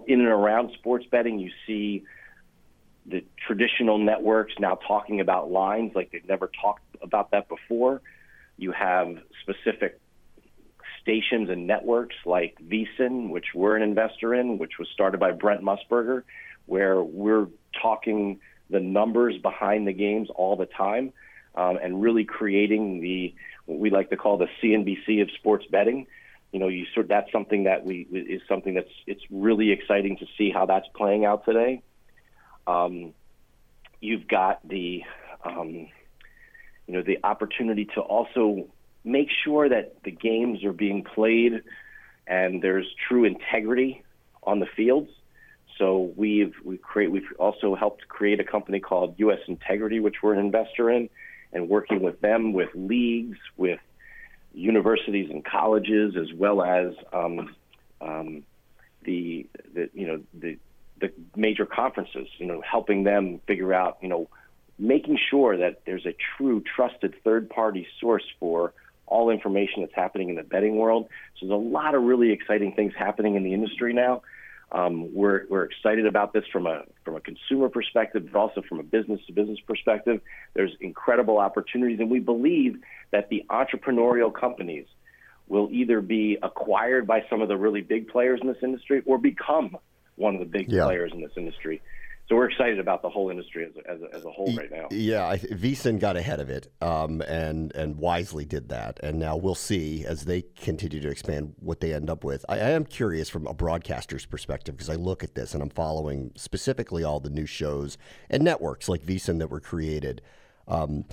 in 0.07 0.19
and 0.19 0.29
around 0.29 0.71
sports 0.73 1.05
betting. 1.09 1.39
You 1.39 1.51
see 1.67 2.03
the 3.09 3.23
traditional 3.47 3.97
networks 3.97 4.53
now 4.59 4.75
talking 4.87 5.19
about 5.19 5.51
lines 5.51 5.93
like 5.95 6.11
they've 6.11 6.27
never 6.27 6.49
talked 6.61 6.83
about 7.01 7.31
that 7.31 7.49
before. 7.49 8.01
You 8.57 8.71
have 8.71 9.17
specific 9.41 9.99
stations 11.01 11.49
and 11.49 11.65
networks 11.65 12.15
like 12.25 12.57
VSiN, 12.63 13.29
which 13.29 13.47
we're 13.55 13.75
an 13.75 13.81
investor 13.81 14.33
in, 14.33 14.57
which 14.57 14.73
was 14.77 14.87
started 14.93 15.19
by 15.19 15.31
Brent 15.31 15.61
Musburger, 15.61 16.23
where 16.65 17.01
we're 17.01 17.47
talking 17.81 18.39
the 18.69 18.79
numbers 18.79 19.37
behind 19.41 19.87
the 19.87 19.93
games 19.93 20.29
all 20.35 20.55
the 20.55 20.67
time 20.67 21.11
um, 21.55 21.77
and 21.81 22.01
really 22.01 22.23
creating 22.23 23.01
the 23.01 23.33
what 23.65 23.79
we 23.79 23.89
like 23.89 24.09
to 24.09 24.17
call 24.17 24.37
the 24.37 24.47
CNBC 24.61 25.21
of 25.21 25.29
sports 25.31 25.65
betting. 25.71 26.07
You 26.51 26.59
know, 26.59 26.67
you 26.67 26.85
sort 26.93 27.07
that's 27.07 27.31
something 27.31 27.65
that 27.65 27.85
we 27.85 28.07
is 28.11 28.41
something 28.47 28.73
that's 28.73 28.91
it's 29.05 29.21
really 29.29 29.71
exciting 29.71 30.17
to 30.17 30.25
see 30.37 30.49
how 30.51 30.65
that's 30.65 30.87
playing 30.95 31.25
out 31.25 31.45
today. 31.45 31.81
Um, 32.69 33.13
you've 33.99 34.27
got 34.27 34.67
the 34.67 35.03
um, 35.43 35.87
you 36.87 36.93
know 36.93 37.01
the 37.01 37.19
opportunity 37.23 37.85
to 37.95 38.01
also 38.01 38.67
make 39.03 39.29
sure 39.43 39.69
that 39.69 40.03
the 40.03 40.11
games 40.11 40.63
are 40.63 40.73
being 40.73 41.03
played 41.03 41.63
and 42.27 42.61
there's 42.61 42.85
true 43.07 43.25
integrity 43.25 44.03
on 44.43 44.59
the 44.59 44.67
fields. 44.77 45.09
So 45.77 46.13
we've 46.15 46.53
we 46.63 46.77
create 46.77 47.11
we've 47.11 47.31
also 47.39 47.73
helped 47.73 48.07
create 48.07 48.39
a 48.39 48.43
company 48.43 48.79
called 48.79 49.15
U.S. 49.17 49.39
Integrity, 49.47 49.99
which 49.99 50.17
we're 50.21 50.33
an 50.33 50.39
investor 50.39 50.91
in, 50.91 51.09
and 51.51 51.69
working 51.69 52.01
with 52.01 52.21
them 52.21 52.53
with 52.53 52.69
leagues, 52.75 53.37
with 53.57 53.79
universities 54.53 55.29
and 55.31 55.43
colleges, 55.43 56.15
as 56.15 56.31
well 56.33 56.61
as 56.61 56.93
um, 57.13 57.55
um, 58.01 58.43
the, 59.03 59.47
the 59.73 59.89
you 59.93 60.05
know 60.05 60.21
the 60.33 60.57
the 60.99 61.11
major 61.35 61.65
conferences, 61.65 62.27
you 62.37 62.45
know, 62.45 62.61
helping 62.61 63.03
them 63.03 63.39
figure 63.47 63.73
out, 63.73 63.97
you 64.01 64.09
know, 64.09 64.29
making 64.77 65.17
sure 65.29 65.57
that 65.57 65.81
there's 65.85 66.05
a 66.05 66.15
true 66.37 66.63
trusted 66.75 67.13
third 67.23 67.49
party 67.49 67.87
source 67.99 68.23
for 68.39 68.73
all 69.05 69.29
information 69.29 69.81
that's 69.81 69.95
happening 69.95 70.29
in 70.29 70.35
the 70.35 70.43
betting 70.43 70.77
world. 70.77 71.09
So 71.39 71.47
there's 71.47 71.59
a 71.59 71.63
lot 71.63 71.95
of 71.95 72.03
really 72.03 72.31
exciting 72.31 72.73
things 72.73 72.93
happening 72.97 73.35
in 73.35 73.43
the 73.43 73.53
industry 73.53 73.93
now. 73.93 74.21
Um, 74.71 75.13
we're 75.15 75.47
we're 75.49 75.63
excited 75.63 76.05
about 76.05 76.31
this 76.31 76.43
from 76.53 76.67
a 76.67 76.83
from 77.03 77.15
a 77.15 77.19
consumer 77.19 77.69
perspective, 77.69 78.29
but 78.31 78.37
also 78.37 78.61
from 78.61 78.79
a 78.79 78.83
business 78.83 79.19
to 79.25 79.33
business 79.33 79.59
perspective. 79.65 80.21
There's 80.53 80.71
incredible 80.79 81.39
opportunities, 81.39 81.99
and 81.99 82.09
we 82.09 82.19
believe 82.19 82.77
that 83.11 83.29
the 83.29 83.45
entrepreneurial 83.49 84.31
companies 84.31 84.85
will 85.47 85.69
either 85.71 86.01
be 86.01 86.37
acquired 86.43 87.07
by 87.07 87.25
some 87.31 87.41
of 87.41 87.47
the 87.47 87.57
really 87.57 87.81
big 87.81 88.09
players 88.09 88.39
in 88.41 88.47
this 88.47 88.61
industry 88.61 89.01
or 89.07 89.17
become 89.17 89.75
one 90.19 90.35
of 90.35 90.39
the 90.39 90.45
big 90.45 90.71
yeah. 90.71 90.85
players 90.85 91.11
in 91.13 91.21
this 91.21 91.31
industry. 91.37 91.81
So 92.27 92.35
we're 92.35 92.49
excited 92.49 92.77
about 92.77 93.01
the 93.01 93.09
whole 93.09 93.31
industry 93.31 93.65
as 93.65 93.71
a, 93.75 93.89
as 93.89 94.01
a, 94.01 94.15
as 94.17 94.25
a 94.25 94.29
whole 94.29 94.55
right 94.55 94.71
now. 94.71 94.87
Yeah, 94.91 95.27
I, 95.27 95.39
VSiN 95.39 95.99
got 95.99 96.15
ahead 96.15 96.39
of 96.39 96.47
it, 96.47 96.71
um, 96.79 97.21
and 97.21 97.73
and 97.73 97.97
wisely 97.97 98.45
did 98.45 98.69
that. 98.69 98.99
And 99.01 99.17
now 99.17 99.35
we'll 99.35 99.55
see 99.55 100.05
as 100.05 100.25
they 100.25 100.43
continue 100.43 100.99
to 100.99 101.09
expand 101.09 101.55
what 101.59 101.79
they 101.79 101.91
end 101.91 102.07
up 102.07 102.23
with. 102.23 102.45
I, 102.47 102.59
I 102.59 102.69
am 102.69 102.85
curious 102.85 103.29
from 103.29 103.47
a 103.47 103.53
broadcaster's 103.55 104.27
perspective 104.27 104.77
because 104.77 104.91
I 104.91 104.95
look 104.95 105.23
at 105.23 105.33
this 105.33 105.55
and 105.55 105.63
I'm 105.63 105.71
following 105.71 106.31
specifically 106.35 107.03
all 107.03 107.19
the 107.19 107.31
new 107.31 107.47
shows 107.47 107.97
and 108.29 108.43
networks 108.43 108.87
like 108.87 109.01
VSiN 109.03 109.39
that 109.39 109.49
were 109.49 109.59
created. 109.59 110.21
Um, 110.67 111.05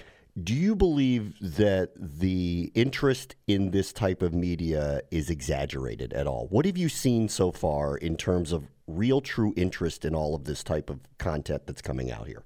do 0.42 0.52
you 0.52 0.76
believe 0.76 1.34
that 1.40 1.92
the 1.96 2.70
interest 2.74 3.36
in 3.46 3.70
this 3.70 3.90
type 3.90 4.20
of 4.20 4.34
media 4.34 5.00
is 5.10 5.30
exaggerated 5.30 6.12
at 6.12 6.26
all? 6.26 6.46
What 6.50 6.66
have 6.66 6.76
you 6.76 6.90
seen 6.90 7.30
so 7.30 7.52
far 7.52 7.96
in 7.96 8.16
terms 8.16 8.52
of 8.52 8.64
real, 8.86 9.20
true 9.20 9.52
interest 9.56 10.04
in 10.04 10.14
all 10.14 10.34
of 10.34 10.44
this 10.44 10.62
type 10.62 10.90
of 10.90 11.00
content 11.18 11.66
that's 11.66 11.82
coming 11.82 12.10
out 12.10 12.26
here? 12.26 12.42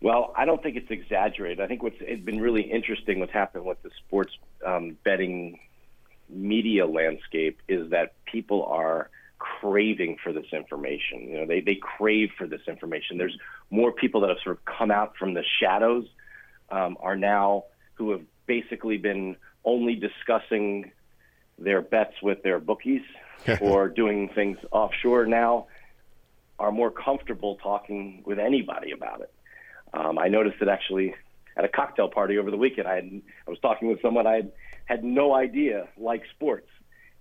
Well, 0.00 0.32
I 0.36 0.44
don't 0.44 0.62
think 0.62 0.76
it's 0.76 0.90
exaggerated. 0.90 1.60
I 1.60 1.66
think 1.66 1.82
what's 1.82 1.98
been 1.98 2.40
really 2.40 2.62
interesting 2.62 3.18
what's 3.18 3.32
happened 3.32 3.64
with 3.64 3.82
the 3.82 3.90
sports 4.06 4.36
um, 4.64 4.96
betting 5.04 5.58
media 6.28 6.86
landscape 6.86 7.60
is 7.68 7.90
that 7.90 8.14
people 8.24 8.64
are 8.64 9.10
craving 9.38 10.16
for 10.22 10.32
this 10.32 10.46
information. 10.52 11.28
You 11.28 11.38
know, 11.38 11.46
they 11.46 11.60
they 11.60 11.76
crave 11.76 12.30
for 12.36 12.46
this 12.46 12.62
information. 12.66 13.18
There's 13.18 13.36
more 13.70 13.92
people 13.92 14.20
that 14.22 14.28
have 14.28 14.38
sort 14.42 14.58
of 14.58 14.64
come 14.64 14.90
out 14.90 15.16
from 15.16 15.34
the 15.34 15.44
shadows, 15.60 16.06
um, 16.70 16.96
are 17.00 17.16
now 17.16 17.64
who 17.94 18.10
have 18.10 18.22
basically 18.46 18.98
been 18.98 19.36
only 19.64 19.94
discussing 19.94 20.92
their 21.58 21.80
bets 21.80 22.14
with 22.22 22.42
their 22.42 22.60
bookies 22.60 23.02
or 23.60 23.88
doing 23.88 24.28
things 24.34 24.58
offshore 24.70 25.26
now 25.26 25.66
are 26.58 26.72
more 26.72 26.90
comfortable 26.90 27.56
talking 27.62 28.22
with 28.24 28.38
anybody 28.38 28.92
about 28.92 29.20
it. 29.20 29.32
Um, 29.92 30.18
I 30.18 30.28
noticed 30.28 30.56
it 30.60 30.68
actually 30.68 31.14
at 31.56 31.64
a 31.64 31.68
cocktail 31.68 32.08
party 32.08 32.38
over 32.38 32.50
the 32.50 32.56
weekend. 32.56 32.88
I, 32.88 32.96
had, 32.96 33.22
I 33.46 33.50
was 33.50 33.58
talking 33.60 33.88
with 33.88 34.00
someone 34.02 34.26
I 34.26 34.36
had, 34.36 34.52
had 34.84 35.04
no 35.04 35.34
idea 35.34 35.88
liked 35.96 36.26
sports, 36.30 36.68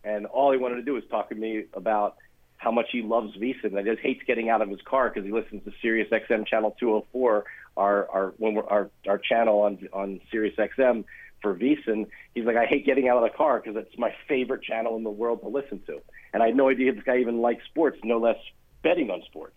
and 0.03 0.25
all 0.25 0.51
he 0.51 0.57
wanted 0.57 0.75
to 0.75 0.83
do 0.83 0.93
was 0.93 1.03
talk 1.09 1.29
to 1.29 1.35
me 1.35 1.65
about 1.73 2.17
how 2.57 2.71
much 2.71 2.87
he 2.91 3.01
loves 3.01 3.35
VSiN 3.37 3.77
and 3.77 3.85
just 3.85 3.99
hates 3.99 4.21
getting 4.25 4.49
out 4.49 4.61
of 4.61 4.69
his 4.69 4.81
car 4.81 5.09
because 5.09 5.25
he 5.25 5.31
listens 5.31 5.63
to 5.65 5.71
Sirius 5.81 6.09
XM 6.09 6.47
channel 6.47 6.75
204, 6.79 7.45
our 7.77 8.09
our 8.09 8.33
when 8.37 8.55
we're, 8.55 8.65
our 8.65 8.89
our 9.07 9.17
channel 9.17 9.61
on 9.61 9.87
on 9.93 10.21
Sirius 10.31 10.55
XM 10.55 11.03
for 11.41 11.55
VSiN. 11.55 12.07
He's 12.33 12.45
like, 12.45 12.55
I 12.55 12.65
hate 12.65 12.85
getting 12.85 13.07
out 13.07 13.17
of 13.17 13.23
the 13.23 13.35
car 13.35 13.61
because 13.63 13.75
it's 13.77 13.97
my 13.97 14.13
favorite 14.27 14.63
channel 14.63 14.95
in 14.95 15.03
the 15.03 15.11
world 15.11 15.41
to 15.41 15.47
listen 15.47 15.81
to. 15.87 16.01
And 16.33 16.41
I 16.41 16.47
had 16.47 16.55
no 16.55 16.69
idea 16.69 16.93
this 16.93 17.03
guy 17.03 17.17
even 17.17 17.39
likes 17.39 17.63
sports, 17.65 17.99
no 18.03 18.17
less 18.17 18.37
betting 18.83 19.09
on 19.09 19.21
sports. 19.25 19.55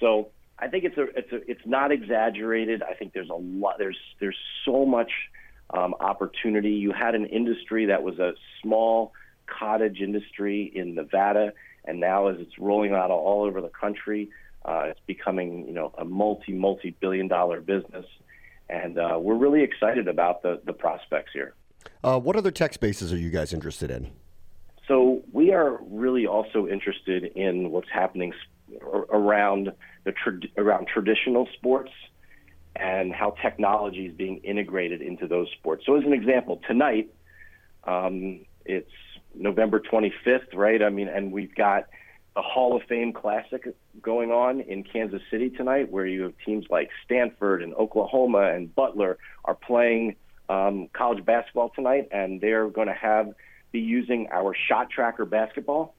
So 0.00 0.30
I 0.58 0.68
think 0.68 0.84
it's 0.84 0.96
a 0.96 1.04
it's 1.16 1.32
a 1.32 1.50
it's 1.50 1.66
not 1.66 1.92
exaggerated. 1.92 2.82
I 2.82 2.94
think 2.94 3.12
there's 3.12 3.30
a 3.30 3.34
lot 3.34 3.76
there's 3.78 3.98
there's 4.20 4.36
so 4.64 4.84
much 4.84 5.10
um, 5.72 5.94
opportunity. 6.00 6.70
You 6.70 6.92
had 6.92 7.14
an 7.14 7.26
industry 7.26 7.86
that 7.86 8.02
was 8.02 8.18
a 8.18 8.32
small 8.62 9.12
cottage 9.46 10.00
industry 10.00 10.70
in 10.74 10.94
Nevada, 10.94 11.52
and 11.84 12.00
now 12.00 12.28
as 12.28 12.36
it's 12.40 12.58
rolling 12.58 12.92
out 12.92 13.10
all 13.10 13.44
over 13.44 13.60
the 13.60 13.68
country, 13.68 14.30
uh, 14.64 14.84
it's 14.88 15.00
becoming 15.06 15.66
you 15.66 15.72
know 15.72 15.92
a 15.96 16.04
multi 16.04 16.52
multi 16.52 16.90
billion 17.00 17.28
dollar 17.28 17.60
business 17.60 18.06
and 18.70 18.98
uh, 18.98 19.18
we're 19.20 19.36
really 19.36 19.62
excited 19.62 20.08
about 20.08 20.42
the 20.42 20.60
the 20.64 20.72
prospects 20.72 21.32
here. 21.32 21.54
Uh, 22.02 22.18
what 22.18 22.36
other 22.36 22.50
tech 22.50 22.72
spaces 22.72 23.12
are 23.12 23.18
you 23.18 23.30
guys 23.30 23.52
interested 23.52 23.90
in? 23.90 24.10
So 24.86 25.22
we 25.32 25.52
are 25.52 25.78
really 25.82 26.26
also 26.26 26.66
interested 26.66 27.24
in 27.36 27.70
what's 27.70 27.90
happening 27.92 28.32
around 28.82 29.72
the 30.04 30.12
tra- 30.12 30.40
around 30.56 30.88
traditional 30.88 31.48
sports 31.54 31.90
and 32.76 33.12
how 33.12 33.34
technology 33.42 34.06
is 34.06 34.14
being 34.14 34.38
integrated 34.38 35.02
into 35.02 35.26
those 35.26 35.48
sports. 35.58 35.84
So, 35.86 35.96
as 35.96 36.04
an 36.04 36.12
example, 36.12 36.60
tonight 36.66 37.12
um, 37.84 38.44
it's 38.64 38.90
November 39.34 39.80
25th, 39.80 40.54
right? 40.54 40.82
I 40.82 40.90
mean, 40.90 41.08
and 41.08 41.32
we've 41.32 41.54
got 41.54 41.86
a 42.36 42.42
Hall 42.42 42.76
of 42.76 42.82
Fame 42.84 43.12
Classic 43.12 43.74
going 44.00 44.30
on 44.30 44.60
in 44.60 44.84
Kansas 44.84 45.22
City 45.30 45.50
tonight, 45.50 45.90
where 45.90 46.06
you 46.06 46.22
have 46.22 46.34
teams 46.44 46.66
like 46.70 46.90
Stanford 47.04 47.62
and 47.62 47.74
Oklahoma 47.74 48.52
and 48.54 48.74
Butler 48.74 49.18
are 49.44 49.54
playing 49.54 50.16
um, 50.48 50.88
college 50.92 51.24
basketball 51.24 51.70
tonight, 51.70 52.08
and 52.12 52.40
they're 52.40 52.68
going 52.68 52.88
to 52.88 52.94
have 52.94 53.34
be 53.72 53.80
using 53.80 54.28
our 54.32 54.54
shot 54.68 54.90
tracker 54.90 55.24
basketball. 55.24 55.94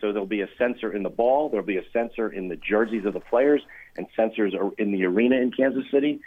So 0.00 0.12
there'll 0.12 0.26
be 0.26 0.42
a 0.42 0.48
sensor 0.58 0.92
in 0.92 1.02
the 1.02 1.10
ball, 1.10 1.48
there'll 1.48 1.64
be 1.64 1.76
a 1.76 1.84
sensor 1.92 2.28
in 2.28 2.48
the 2.48 2.56
jerseys 2.56 3.04
of 3.04 3.14
the 3.14 3.20
players, 3.20 3.62
and 3.96 4.06
sensors 4.18 4.54
are 4.54 4.72
in 4.76 4.92
the 4.92 5.04
arena 5.04 5.36
in 5.36 5.52
Kansas 5.52 5.84
City. 5.90 6.20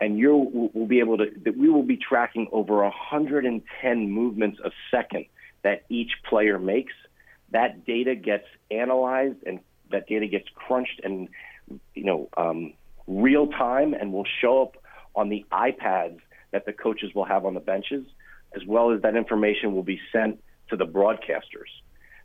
And 0.00 0.18
you 0.18 0.70
will 0.74 0.86
be 0.86 0.98
able 0.98 1.18
to, 1.18 1.26
that 1.44 1.56
we 1.56 1.68
will 1.68 1.84
be 1.84 1.96
tracking 1.96 2.48
over 2.50 2.82
110 2.82 4.10
movements 4.10 4.58
a 4.64 4.70
second 4.90 5.26
that 5.62 5.84
each 5.88 6.10
player 6.28 6.58
makes 6.58 6.92
that 7.54 7.86
data 7.86 8.16
gets 8.16 8.44
analyzed 8.70 9.38
and 9.46 9.60
that 9.90 10.08
data 10.08 10.26
gets 10.26 10.46
crunched 10.54 11.00
and 11.04 11.28
you 11.94 12.04
know 12.04 12.28
um, 12.36 12.74
real 13.06 13.46
time 13.46 13.94
and 13.94 14.12
will 14.12 14.26
show 14.40 14.62
up 14.62 14.76
on 15.14 15.28
the 15.28 15.46
iPads 15.52 16.18
that 16.50 16.66
the 16.66 16.72
coaches 16.72 17.14
will 17.14 17.24
have 17.24 17.46
on 17.46 17.54
the 17.54 17.60
benches, 17.60 18.04
as 18.54 18.62
well 18.66 18.90
as 18.90 19.02
that 19.02 19.16
information 19.16 19.72
will 19.72 19.84
be 19.84 20.00
sent 20.12 20.42
to 20.68 20.76
the 20.76 20.84
broadcasters. 20.84 21.70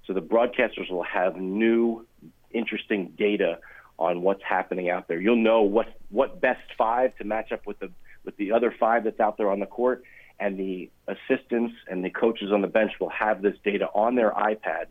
So 0.08 0.14
the 0.14 0.22
broadcasters 0.22 0.90
will 0.90 1.04
have 1.04 1.36
new, 1.36 2.08
interesting 2.52 3.14
data 3.16 3.60
on 4.00 4.24
what's 4.24 4.42
happening 4.44 4.90
out 4.90 5.08
there. 5.08 5.22
You'll 5.22 5.44
know 5.44 5.62
what 5.62 5.88
what 6.10 6.42
best 6.42 6.62
five 6.76 7.16
to 7.18 7.24
match 7.24 7.52
up 7.52 7.68
with 7.68 7.78
the 7.80 7.92
with 8.26 8.36
the 8.38 8.52
other 8.52 8.74
five 8.80 9.04
that's 9.04 9.20
out 9.20 9.38
there 9.38 9.52
on 9.52 9.60
the 9.60 9.68
court, 9.68 10.04
and 10.40 10.58
the 10.58 10.90
assistants 11.08 11.76
and 11.88 12.04
the 12.04 12.10
coaches 12.10 12.52
on 12.52 12.62
the 12.62 12.68
bench 12.68 12.94
will 13.00 13.10
have 13.10 13.44
this 13.44 13.56
data 13.64 13.90
on 13.94 14.16
their 14.16 14.32
iPad 14.32 14.88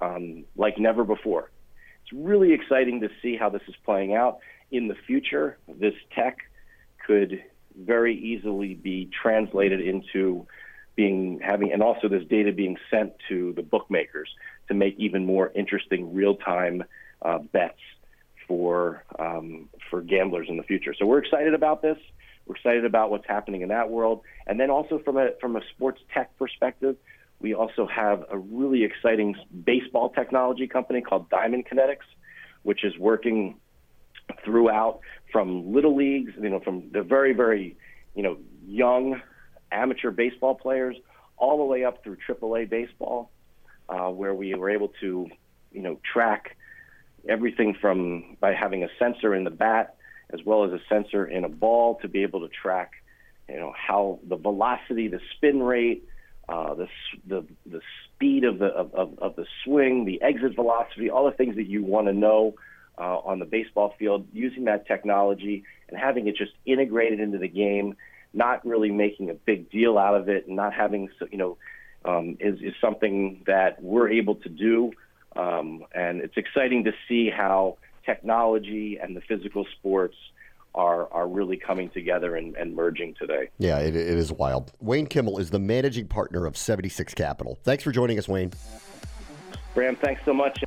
um, 0.00 0.44
like 0.56 0.78
never 0.78 1.04
before. 1.04 1.50
It's 2.02 2.12
really 2.12 2.52
exciting 2.52 3.00
to 3.00 3.08
see 3.22 3.36
how 3.36 3.48
this 3.48 3.62
is 3.68 3.74
playing 3.84 4.14
out. 4.14 4.38
In 4.70 4.88
the 4.88 4.94
future, 5.06 5.58
this 5.68 5.94
tech 6.14 6.38
could 7.06 7.42
very 7.78 8.16
easily 8.16 8.74
be 8.74 9.10
translated 9.22 9.80
into 9.80 10.46
being 10.96 11.40
having 11.44 11.72
and 11.72 11.82
also 11.82 12.08
this 12.08 12.24
data 12.24 12.52
being 12.52 12.76
sent 12.90 13.12
to 13.28 13.52
the 13.52 13.62
bookmakers 13.62 14.28
to 14.68 14.74
make 14.74 14.94
even 14.98 15.26
more 15.26 15.52
interesting 15.54 16.14
real-time 16.14 16.82
uh, 17.22 17.38
bets 17.38 17.78
for 18.48 19.04
um, 19.18 19.68
for 19.90 20.00
gamblers 20.00 20.48
in 20.48 20.56
the 20.56 20.62
future. 20.62 20.94
So 20.98 21.06
we're 21.06 21.18
excited 21.18 21.54
about 21.54 21.82
this. 21.82 21.98
We're 22.46 22.56
excited 22.56 22.84
about 22.84 23.10
what's 23.10 23.26
happening 23.26 23.62
in 23.62 23.68
that 23.68 23.90
world, 23.90 24.22
and 24.46 24.58
then 24.58 24.70
also 24.70 25.00
from 25.04 25.16
a 25.16 25.30
from 25.40 25.56
a 25.56 25.60
sports 25.74 26.00
tech 26.14 26.36
perspective, 26.38 26.96
we 27.40 27.54
also 27.54 27.86
have 27.86 28.24
a 28.30 28.38
really 28.38 28.84
exciting 28.84 29.36
baseball 29.64 30.10
technology 30.10 30.66
company 30.66 31.00
called 31.00 31.28
Diamond 31.28 31.66
Kinetics, 31.66 32.06
which 32.62 32.84
is 32.84 32.96
working 32.98 33.56
throughout 34.44 35.00
from 35.30 35.72
little 35.72 35.94
leagues, 35.94 36.32
you 36.40 36.48
know, 36.48 36.60
from 36.60 36.90
the 36.92 37.02
very, 37.02 37.32
very, 37.32 37.76
you 38.14 38.22
know, 38.22 38.38
young 38.66 39.20
amateur 39.70 40.10
baseball 40.10 40.54
players 40.54 40.96
all 41.36 41.58
the 41.58 41.64
way 41.64 41.84
up 41.84 42.02
through 42.02 42.16
AAA 42.28 42.68
baseball, 42.68 43.30
uh, 43.88 44.08
where 44.08 44.34
we 44.34 44.54
were 44.54 44.70
able 44.70 44.88
to, 45.00 45.28
you 45.72 45.82
know, 45.82 45.98
track 46.12 46.56
everything 47.28 47.76
from 47.80 48.36
by 48.40 48.54
having 48.54 48.82
a 48.82 48.88
sensor 48.98 49.34
in 49.34 49.44
the 49.44 49.50
bat 49.50 49.96
as 50.30 50.40
well 50.44 50.64
as 50.64 50.72
a 50.72 50.80
sensor 50.88 51.24
in 51.26 51.44
a 51.44 51.48
ball 51.48 51.96
to 52.02 52.08
be 52.08 52.22
able 52.22 52.40
to 52.40 52.48
track, 52.48 52.92
you 53.48 53.56
know, 53.56 53.72
how 53.76 54.18
the 54.26 54.36
velocity, 54.36 55.08
the 55.08 55.20
spin 55.36 55.62
rate, 55.62 56.04
uh, 56.48 56.74
the, 56.74 56.88
the 57.26 57.44
the 57.66 57.80
speed 58.04 58.44
of 58.44 58.58
the 58.58 58.66
of, 58.66 59.18
of, 59.18 59.36
the 59.36 59.46
swing, 59.64 60.04
the 60.04 60.22
exit 60.22 60.54
velocity, 60.54 61.10
all 61.10 61.28
the 61.28 61.36
things 61.36 61.56
that 61.56 61.66
you 61.66 61.82
want 61.82 62.06
to 62.06 62.12
know 62.12 62.54
uh, 62.98 63.18
on 63.18 63.40
the 63.40 63.44
baseball 63.44 63.94
field, 63.98 64.26
using 64.32 64.64
that 64.64 64.86
technology 64.86 65.64
and 65.88 65.98
having 65.98 66.28
it 66.28 66.36
just 66.36 66.52
integrated 66.64 67.18
into 67.18 67.38
the 67.38 67.48
game, 67.48 67.96
not 68.32 68.64
really 68.64 68.90
making 68.90 69.28
a 69.28 69.34
big 69.34 69.70
deal 69.70 69.98
out 69.98 70.14
of 70.14 70.28
it, 70.28 70.46
and 70.46 70.54
not 70.54 70.72
having 70.72 71.08
so 71.18 71.26
you 71.32 71.38
know 71.38 71.56
um, 72.04 72.36
is 72.38 72.60
is 72.60 72.74
something 72.80 73.42
that 73.46 73.82
we're 73.82 74.08
able 74.08 74.36
to 74.36 74.48
do, 74.48 74.92
um, 75.34 75.84
and 75.92 76.20
it's 76.20 76.36
exciting 76.36 76.84
to 76.84 76.92
see 77.08 77.28
how 77.28 77.76
technology 78.04 78.98
and 79.02 79.16
the 79.16 79.20
physical 79.20 79.66
sports 79.78 80.14
are 80.76 81.12
are 81.12 81.26
really 81.26 81.56
coming 81.56 81.88
together 81.90 82.36
and, 82.36 82.54
and 82.56 82.74
merging 82.74 83.14
today. 83.14 83.48
Yeah, 83.58 83.78
it, 83.78 83.96
it 83.96 84.18
is 84.18 84.32
wild. 84.32 84.72
Wayne 84.80 85.06
Kimmel 85.06 85.38
is 85.38 85.50
the 85.50 85.58
managing 85.58 86.06
partner 86.06 86.46
of 86.46 86.56
76 86.56 87.14
Capital. 87.14 87.58
Thanks 87.64 87.82
for 87.82 87.92
joining 87.92 88.18
us, 88.18 88.28
Wayne. 88.28 88.52
Bram, 89.74 89.96
thanks 89.96 90.22
so 90.24 90.32
much. 90.32 90.62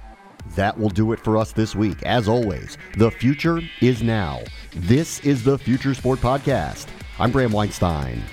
That 0.55 0.77
will 0.77 0.89
do 0.89 1.13
it 1.13 1.19
for 1.19 1.37
us 1.37 1.51
this 1.51 1.75
week. 1.75 2.01
As 2.03 2.27
always, 2.27 2.77
the 2.97 3.11
future 3.11 3.61
is 3.81 4.01
now. 4.01 4.41
This 4.75 5.19
is 5.19 5.43
the 5.43 5.57
Future 5.57 5.93
Sport 5.93 6.19
Podcast. 6.19 6.87
I'm 7.19 7.31
Bram 7.31 7.51
Weinstein. 7.51 8.23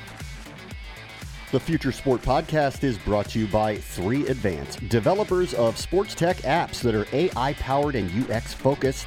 The 1.53 1.61
Future 1.61 1.93
Sport 1.93 2.23
Podcast 2.23 2.85
is 2.85 2.99
brought 2.99 3.29
to 3.31 3.39
you 3.39 3.47
by 3.47 3.77
3 3.77 4.27
Advance, 4.29 4.77
developers 4.77 5.55
of 5.55 5.79
sports 5.79 6.15
tech 6.15 6.39
apps 6.39 6.81
that 6.83 6.95
are 6.95 7.07
AI 7.13 7.53
powered 7.55 7.95
and 7.95 8.11
UX 8.31 8.53
focused. 8.53 9.07